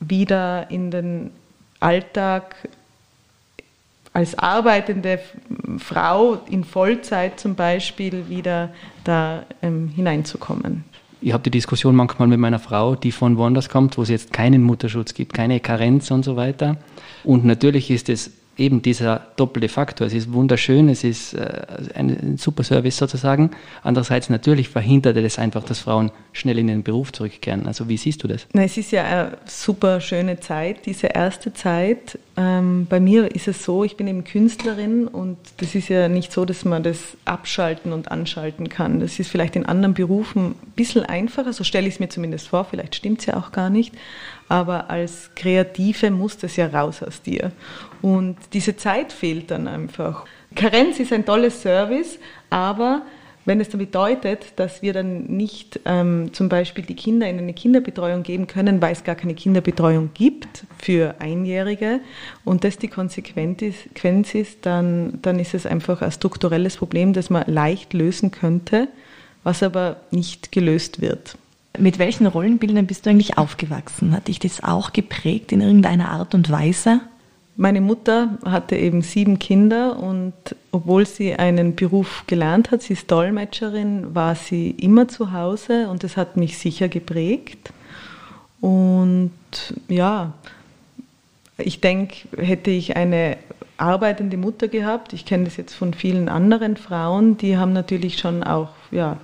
wieder 0.00 0.70
in 0.70 0.90
den 0.90 1.30
Alltag 1.80 2.56
als 4.12 4.38
arbeitende 4.38 5.18
Frau 5.78 6.34
in 6.48 6.64
Vollzeit 6.64 7.40
zum 7.40 7.56
Beispiel 7.56 8.28
wieder 8.28 8.70
da 9.02 9.44
ähm, 9.60 9.88
hineinzukommen. 9.88 10.84
Ich 11.24 11.32
habe 11.32 11.42
die 11.42 11.50
Diskussion 11.50 11.96
manchmal 11.96 12.28
mit 12.28 12.38
meiner 12.38 12.58
Frau, 12.58 12.96
die 12.96 13.10
von 13.10 13.38
woanders 13.38 13.70
kommt, 13.70 13.96
wo 13.96 14.02
es 14.02 14.10
jetzt 14.10 14.34
keinen 14.34 14.62
Mutterschutz 14.62 15.14
gibt, 15.14 15.32
keine 15.32 15.58
Karenz 15.58 16.10
und 16.10 16.22
so 16.22 16.36
weiter. 16.36 16.76
Und 17.24 17.46
natürlich 17.46 17.90
ist 17.90 18.10
es 18.10 18.30
eben 18.56 18.82
dieser 18.82 19.26
doppelte 19.36 19.68
Faktor. 19.68 20.06
Es 20.06 20.14
ist 20.14 20.32
wunderschön, 20.32 20.88
es 20.88 21.04
ist 21.04 21.34
äh, 21.34 21.62
ein, 21.94 22.36
super 22.38 22.62
Service 22.62 22.96
sozusagen. 22.96 23.50
Andererseits 23.82 24.30
natürlich 24.30 24.68
verhindert 24.68 25.16
es 25.16 25.38
einfach, 25.38 25.64
dass 25.64 25.80
Frauen 25.80 26.10
schnell 26.32 26.58
in 26.58 26.68
den 26.68 26.82
Beruf 26.82 27.12
zurückkehren. 27.12 27.66
Also 27.66 27.88
wie 27.88 27.96
siehst 27.96 28.22
du 28.22 28.28
das? 28.28 28.46
Na, 28.52 28.64
es 28.64 28.76
ist 28.76 28.92
ja 28.92 29.04
eine 29.04 29.38
super 29.46 30.00
schöne 30.00 30.40
Zeit, 30.40 30.86
diese 30.86 31.08
erste 31.08 31.52
Zeit. 31.52 32.18
Ähm, 32.36 32.86
bei 32.88 33.00
mir 33.00 33.34
ist 33.34 33.48
es 33.48 33.64
so, 33.64 33.84
ich 33.84 33.96
bin 33.96 34.08
eben 34.08 34.24
Künstlerin 34.24 35.06
und 35.06 35.38
das 35.58 35.74
ist 35.74 35.88
ja 35.88 36.08
nicht 36.08 36.32
so, 36.32 36.44
dass 36.44 36.64
man 36.64 36.82
das 36.82 36.98
abschalten 37.24 37.92
und 37.92 38.10
anschalten 38.10 38.68
kann. 38.68 39.00
Das 39.00 39.18
ist 39.18 39.30
vielleicht 39.30 39.56
in 39.56 39.66
anderen 39.66 39.94
Berufen 39.94 40.46
ein 40.46 40.72
bisschen 40.74 41.04
einfacher, 41.04 41.52
so 41.52 41.62
stelle 41.64 41.86
ich 41.86 41.94
es 41.94 42.00
mir 42.00 42.08
zumindest 42.08 42.48
vor, 42.48 42.64
vielleicht 42.64 42.96
stimmt 42.96 43.20
es 43.20 43.26
ja 43.26 43.36
auch 43.36 43.52
gar 43.52 43.70
nicht 43.70 43.94
aber 44.48 44.90
als 44.90 45.30
Kreative 45.34 46.10
muss 46.10 46.36
das 46.38 46.56
ja 46.56 46.66
raus 46.66 47.02
aus 47.02 47.22
dir. 47.22 47.52
Und 48.02 48.36
diese 48.52 48.76
Zeit 48.76 49.12
fehlt 49.12 49.50
dann 49.50 49.66
einfach. 49.66 50.26
Karenz 50.54 51.00
ist 51.00 51.12
ein 51.12 51.24
tolles 51.24 51.62
Service, 51.62 52.18
aber 52.50 53.02
wenn 53.46 53.60
es 53.60 53.68
dann 53.68 53.78
bedeutet, 53.78 54.52
dass 54.56 54.80
wir 54.80 54.92
dann 54.92 55.24
nicht 55.24 55.80
ähm, 55.84 56.32
zum 56.32 56.48
Beispiel 56.48 56.84
die 56.84 56.96
Kinder 56.96 57.28
in 57.28 57.38
eine 57.38 57.52
Kinderbetreuung 57.52 58.22
geben 58.22 58.46
können, 58.46 58.80
weil 58.80 58.92
es 58.92 59.04
gar 59.04 59.16
keine 59.16 59.34
Kinderbetreuung 59.34 60.10
gibt 60.14 60.64
für 60.78 61.16
Einjährige 61.18 62.00
und 62.44 62.64
das 62.64 62.78
die 62.78 62.88
Konsequenz 62.88 63.62
ist, 64.34 64.58
dann, 64.62 65.18
dann 65.20 65.38
ist 65.38 65.54
es 65.54 65.66
einfach 65.66 66.00
ein 66.00 66.12
strukturelles 66.12 66.76
Problem, 66.76 67.12
das 67.12 67.28
man 67.28 67.44
leicht 67.46 67.92
lösen 67.92 68.30
könnte, 68.30 68.88
was 69.42 69.62
aber 69.62 69.96
nicht 70.10 70.50
gelöst 70.50 71.02
wird. 71.02 71.36
Mit 71.78 71.98
welchen 71.98 72.26
Rollenbildern 72.26 72.86
bist 72.86 73.04
du 73.04 73.10
eigentlich 73.10 73.36
aufgewachsen? 73.36 74.12
Hat 74.12 74.28
dich 74.28 74.38
das 74.38 74.62
auch 74.62 74.92
geprägt 74.92 75.50
in 75.52 75.60
irgendeiner 75.60 76.10
Art 76.10 76.34
und 76.34 76.50
Weise? 76.50 77.00
Meine 77.56 77.80
Mutter 77.80 78.38
hatte 78.44 78.76
eben 78.76 79.02
sieben 79.02 79.38
Kinder 79.38 79.98
und 79.98 80.32
obwohl 80.72 81.06
sie 81.06 81.34
einen 81.34 81.76
Beruf 81.76 82.24
gelernt 82.26 82.70
hat, 82.70 82.82
sie 82.82 82.94
ist 82.94 83.10
Dolmetscherin, 83.10 84.14
war 84.14 84.34
sie 84.34 84.70
immer 84.70 85.06
zu 85.06 85.32
Hause 85.32 85.88
und 85.88 86.02
das 86.02 86.16
hat 86.16 86.36
mich 86.36 86.58
sicher 86.58 86.88
geprägt. 86.88 87.72
Und 88.60 89.30
ja, 89.88 90.32
ich 91.58 91.80
denke, 91.80 92.16
hätte 92.36 92.70
ich 92.70 92.96
eine 92.96 93.36
arbeitende 93.76 94.36
Mutter 94.36 94.68
gehabt. 94.68 95.12
Ich 95.12 95.24
kenne 95.24 95.44
das 95.44 95.56
jetzt 95.56 95.74
von 95.74 95.94
vielen 95.94 96.28
anderen 96.28 96.76
Frauen, 96.76 97.36
die 97.36 97.56
haben 97.56 97.72
natürlich 97.72 98.18
schon 98.18 98.42
auch, 98.42 98.70
ja, 98.94 99.18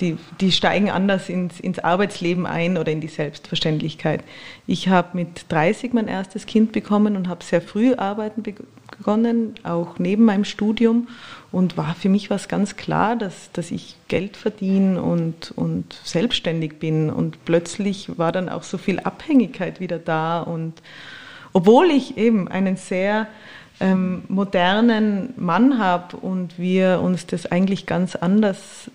die, 0.00 0.18
die 0.40 0.50
steigen 0.50 0.90
anders 0.90 1.28
ins, 1.28 1.60
ins 1.60 1.78
Arbeitsleben 1.78 2.44
ein 2.44 2.76
oder 2.76 2.90
in 2.90 3.00
die 3.00 3.08
Selbstverständlichkeit. 3.08 4.24
Ich 4.66 4.88
habe 4.88 5.16
mit 5.16 5.46
30 5.48 5.92
mein 5.92 6.08
erstes 6.08 6.44
Kind 6.44 6.72
bekommen 6.72 7.16
und 7.16 7.28
habe 7.28 7.44
sehr 7.44 7.62
früh 7.62 7.94
arbeiten 7.94 8.42
begonnen, 8.42 9.54
auch 9.62 9.98
neben 9.98 10.24
meinem 10.24 10.44
Studium. 10.44 11.08
Und 11.52 11.76
war 11.76 11.94
für 11.94 12.08
mich 12.08 12.30
was 12.30 12.48
ganz 12.48 12.76
klar, 12.76 13.14
dass, 13.14 13.52
dass 13.52 13.70
ich 13.70 13.96
Geld 14.08 14.36
verdiene 14.36 15.00
und, 15.00 15.52
und 15.54 15.92
selbstständig 16.02 16.78
bin. 16.78 17.08
Und 17.08 17.44
plötzlich 17.44 18.18
war 18.18 18.32
dann 18.32 18.48
auch 18.48 18.64
so 18.64 18.76
viel 18.78 18.98
Abhängigkeit 19.00 19.78
wieder 19.78 19.98
da. 19.98 20.40
Und 20.40 20.74
obwohl 21.52 21.90
ich 21.90 22.16
eben 22.16 22.48
einen 22.48 22.76
sehr 22.76 23.28
ähm, 23.80 24.24
modernen 24.28 25.34
Mann 25.36 25.78
habe 25.78 26.16
und 26.16 26.58
wir 26.58 27.00
uns 27.02 27.26
das 27.26 27.46
eigentlich 27.46 27.86
ganz 27.86 28.16
anders 28.16 28.90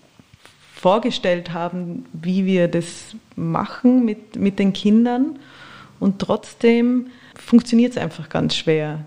vorgestellt 0.88 1.52
haben, 1.52 2.06
wie 2.14 2.46
wir 2.46 2.70
das 2.70 3.14
machen 3.36 4.06
mit, 4.06 4.38
mit 4.38 4.58
den 4.58 4.72
Kindern. 4.72 5.38
Und 6.00 6.20
trotzdem 6.20 7.08
funktioniert 7.36 7.92
es 7.92 7.98
einfach 7.98 8.30
ganz 8.30 8.56
schwer. 8.56 9.00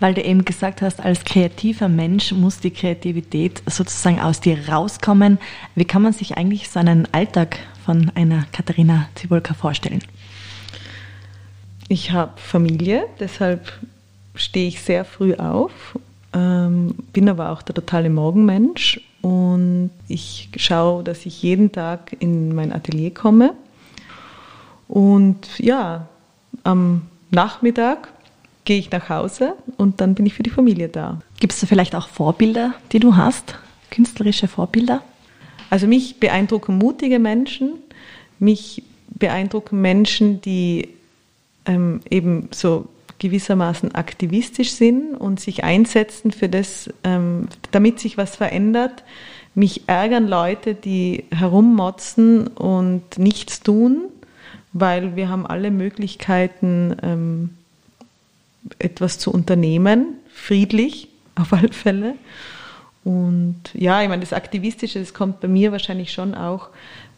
Weil 0.00 0.14
du 0.14 0.22
eben 0.22 0.46
gesagt 0.46 0.80
hast, 0.80 1.04
als 1.04 1.24
kreativer 1.26 1.90
Mensch 1.90 2.32
muss 2.32 2.60
die 2.60 2.70
Kreativität 2.70 3.62
sozusagen 3.66 4.18
aus 4.18 4.40
dir 4.40 4.66
rauskommen. 4.66 5.36
Wie 5.74 5.84
kann 5.84 6.00
man 6.00 6.14
sich 6.14 6.38
eigentlich 6.38 6.70
so 6.70 6.80
einen 6.80 7.06
Alltag 7.12 7.58
von 7.84 8.10
einer 8.14 8.46
Katharina 8.52 9.10
Zibolka 9.14 9.52
vorstellen? 9.52 10.02
Ich 11.88 12.12
habe 12.12 12.32
Familie, 12.40 13.04
deshalb 13.20 13.78
stehe 14.34 14.68
ich 14.68 14.80
sehr 14.80 15.04
früh 15.04 15.34
auf, 15.34 15.98
ähm, 16.32 16.94
bin 17.12 17.28
aber 17.28 17.50
auch 17.50 17.60
der 17.60 17.74
totale 17.74 18.08
Morgenmensch 18.08 19.02
und 19.22 19.90
ich 20.06 20.50
schaue, 20.56 21.02
dass 21.02 21.26
ich 21.26 21.42
jeden 21.42 21.72
Tag 21.72 22.16
in 22.20 22.54
mein 22.54 22.72
Atelier 22.72 23.12
komme. 23.12 23.54
Und 24.86 25.58
ja, 25.58 26.08
am 26.64 27.02
Nachmittag 27.30 28.08
gehe 28.64 28.78
ich 28.78 28.90
nach 28.90 29.08
Hause 29.08 29.54
und 29.76 30.00
dann 30.00 30.14
bin 30.14 30.26
ich 30.26 30.34
für 30.34 30.42
die 30.42 30.50
Familie 30.50 30.88
da. 30.88 31.20
Gibt 31.40 31.52
es 31.52 31.60
da 31.60 31.66
vielleicht 31.66 31.94
auch 31.94 32.08
Vorbilder, 32.08 32.74
die 32.92 33.00
du 33.00 33.16
hast, 33.16 33.56
künstlerische 33.90 34.48
Vorbilder? 34.48 35.02
Also 35.70 35.86
mich 35.86 36.20
beeindrucken 36.20 36.78
mutige 36.78 37.18
Menschen, 37.18 37.74
mich 38.38 38.82
beeindrucken 39.08 39.80
Menschen, 39.80 40.40
die 40.40 40.88
ähm, 41.66 42.00
eben 42.08 42.48
so 42.52 42.88
gewissermaßen 43.18 43.94
aktivistisch 43.94 44.72
sind 44.72 45.14
und 45.14 45.40
sich 45.40 45.64
einsetzen 45.64 46.30
für 46.30 46.48
das, 46.48 46.88
ähm, 47.04 47.48
damit 47.72 47.98
sich 48.00 48.16
was 48.16 48.36
verändert. 48.36 49.02
Mich 49.54 49.88
ärgern 49.88 50.28
Leute, 50.28 50.74
die 50.74 51.24
herummotzen 51.30 52.46
und 52.46 53.18
nichts 53.18 53.60
tun, 53.60 54.04
weil 54.72 55.16
wir 55.16 55.28
haben 55.28 55.46
alle 55.46 55.70
Möglichkeiten, 55.70 56.94
ähm, 57.02 57.50
etwas 58.78 59.18
zu 59.18 59.32
unternehmen, 59.32 60.14
friedlich 60.32 61.08
auf 61.34 61.52
alle 61.52 61.72
Fälle. 61.72 62.14
Und 63.04 63.60
ja, 63.72 64.02
ich 64.02 64.08
meine, 64.08 64.20
das 64.20 64.32
Aktivistische, 64.32 65.00
das 65.00 65.14
kommt 65.14 65.40
bei 65.40 65.48
mir 65.48 65.72
wahrscheinlich 65.72 66.12
schon 66.12 66.34
auch 66.34 66.68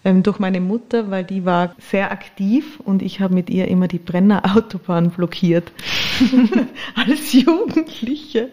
durch 0.02 0.38
meine 0.38 0.60
Mutter, 0.60 1.10
weil 1.10 1.24
die 1.24 1.44
war 1.44 1.74
sehr 1.78 2.10
aktiv 2.10 2.80
und 2.80 3.02
ich 3.02 3.20
habe 3.20 3.34
mit 3.34 3.50
ihr 3.50 3.68
immer 3.68 3.86
die 3.86 3.98
Brenner 3.98 4.56
Autobahn 4.56 5.10
blockiert. 5.10 5.72
Als 6.94 7.32
Jugendliche 7.32 8.48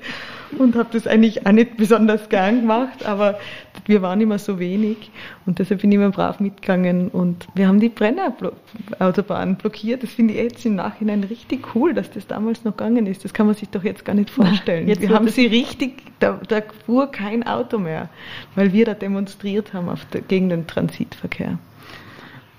und 0.58 0.76
habe 0.76 0.90
das 0.92 1.08
eigentlich 1.08 1.46
auch 1.46 1.52
nicht 1.52 1.78
besonders 1.78 2.30
gern 2.30 2.62
gemacht, 2.62 3.06
aber 3.06 3.40
wir 3.86 4.02
waren 4.02 4.20
immer 4.22 4.38
so 4.38 4.60
wenig 4.60 5.12
und 5.46 5.60
deshalb 5.60 5.82
bin 5.82 5.92
ich 5.92 5.96
immer 5.96 6.10
brav 6.10 6.40
mitgegangen 6.40 7.10
und 7.10 7.48
wir 7.56 7.68
haben 7.68 7.80
die 7.80 7.90
Brenner-Autobahn 7.90 9.56
blockiert. 9.56 10.04
Das 10.04 10.12
finde 10.12 10.34
ich 10.34 10.42
jetzt 10.42 10.66
im 10.66 10.76
Nachhinein 10.76 11.24
richtig 11.24 11.76
cool, 11.76 11.94
dass 11.94 12.12
das 12.12 12.28
damals 12.28 12.64
noch 12.64 12.76
gegangen 12.76 13.08
ist. 13.08 13.24
Das 13.24 13.34
kann 13.34 13.46
man 13.46 13.56
sich 13.56 13.70
doch 13.70 13.84
jetzt 13.84 14.06
gar 14.06 14.14
nicht 14.14 14.30
vorstellen. 14.30 14.88
Jetzt 14.88 15.02
wir 15.02 15.10
haben 15.10 15.28
sie 15.30 15.48
richtig, 15.48 16.04
da, 16.20 16.40
da 16.48 16.62
fuhr 16.86 17.12
kein 17.12 17.46
Auto 17.46 17.78
mehr, 17.78 18.10
weil 18.56 18.74
wir 18.74 18.86
da 18.86 18.94
demonstriert 18.94 19.74
haben 19.74 19.88
der, 20.14 20.22
gegen 20.22 20.50
den 20.50 20.68
Transitverkehr. 20.68 21.58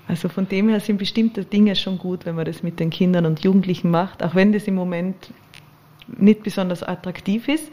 Also 0.07 0.27
von 0.27 0.49
dem 0.49 0.69
her 0.69 0.79
sind 0.79 0.97
bestimmte 0.97 1.45
Dinge 1.45 1.75
schon 1.75 1.99
gut, 1.99 2.25
wenn 2.25 2.35
man 2.35 2.45
das 2.45 2.63
mit 2.63 2.79
den 2.79 2.89
Kindern 2.89 3.27
und 3.27 3.41
Jugendlichen 3.43 3.91
macht, 3.91 4.23
auch 4.23 4.33
wenn 4.33 4.51
das 4.51 4.63
im 4.63 4.73
Moment 4.73 5.15
nicht 6.17 6.43
besonders 6.43 6.83
attraktiv 6.83 7.47
ist, 7.47 7.71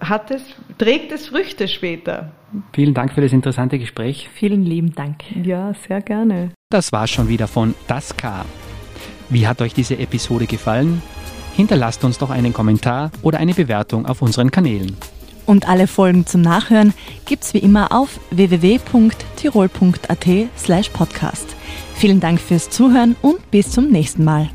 hat 0.00 0.30
es, 0.30 0.42
trägt 0.78 1.12
es 1.12 1.28
Früchte 1.28 1.68
später. 1.68 2.32
Vielen 2.72 2.94
Dank 2.94 3.12
für 3.12 3.20
das 3.20 3.32
interessante 3.32 3.78
Gespräch. 3.78 4.28
Vielen 4.32 4.64
lieben 4.64 4.94
Dank. 4.94 5.22
Ja, 5.44 5.72
sehr 5.86 6.00
gerne. 6.00 6.50
Das 6.70 6.92
war 6.92 7.06
schon 7.06 7.28
wieder 7.28 7.46
von 7.46 7.74
Das 7.86 8.16
K. 8.16 8.44
Wie 9.30 9.46
hat 9.46 9.62
euch 9.62 9.74
diese 9.74 9.98
Episode 9.98 10.46
gefallen? 10.46 11.02
Hinterlasst 11.56 12.04
uns 12.04 12.18
doch 12.18 12.30
einen 12.30 12.52
Kommentar 12.52 13.10
oder 13.22 13.38
eine 13.38 13.54
Bewertung 13.54 14.06
auf 14.06 14.22
unseren 14.22 14.50
Kanälen. 14.50 14.96
Und 15.46 15.68
alle 15.68 15.86
Folgen 15.86 16.26
zum 16.26 16.40
Nachhören 16.40 16.94
gibt's 17.26 17.54
wie 17.54 17.58
immer 17.58 17.92
auf 17.92 18.18
www.tirol.at 18.30 20.26
slash 20.56 20.88
podcast. 20.90 21.54
Vielen 21.94 22.20
Dank 22.20 22.40
fürs 22.40 22.70
Zuhören 22.70 23.14
und 23.22 23.50
bis 23.50 23.70
zum 23.70 23.90
nächsten 23.90 24.24
Mal. 24.24 24.50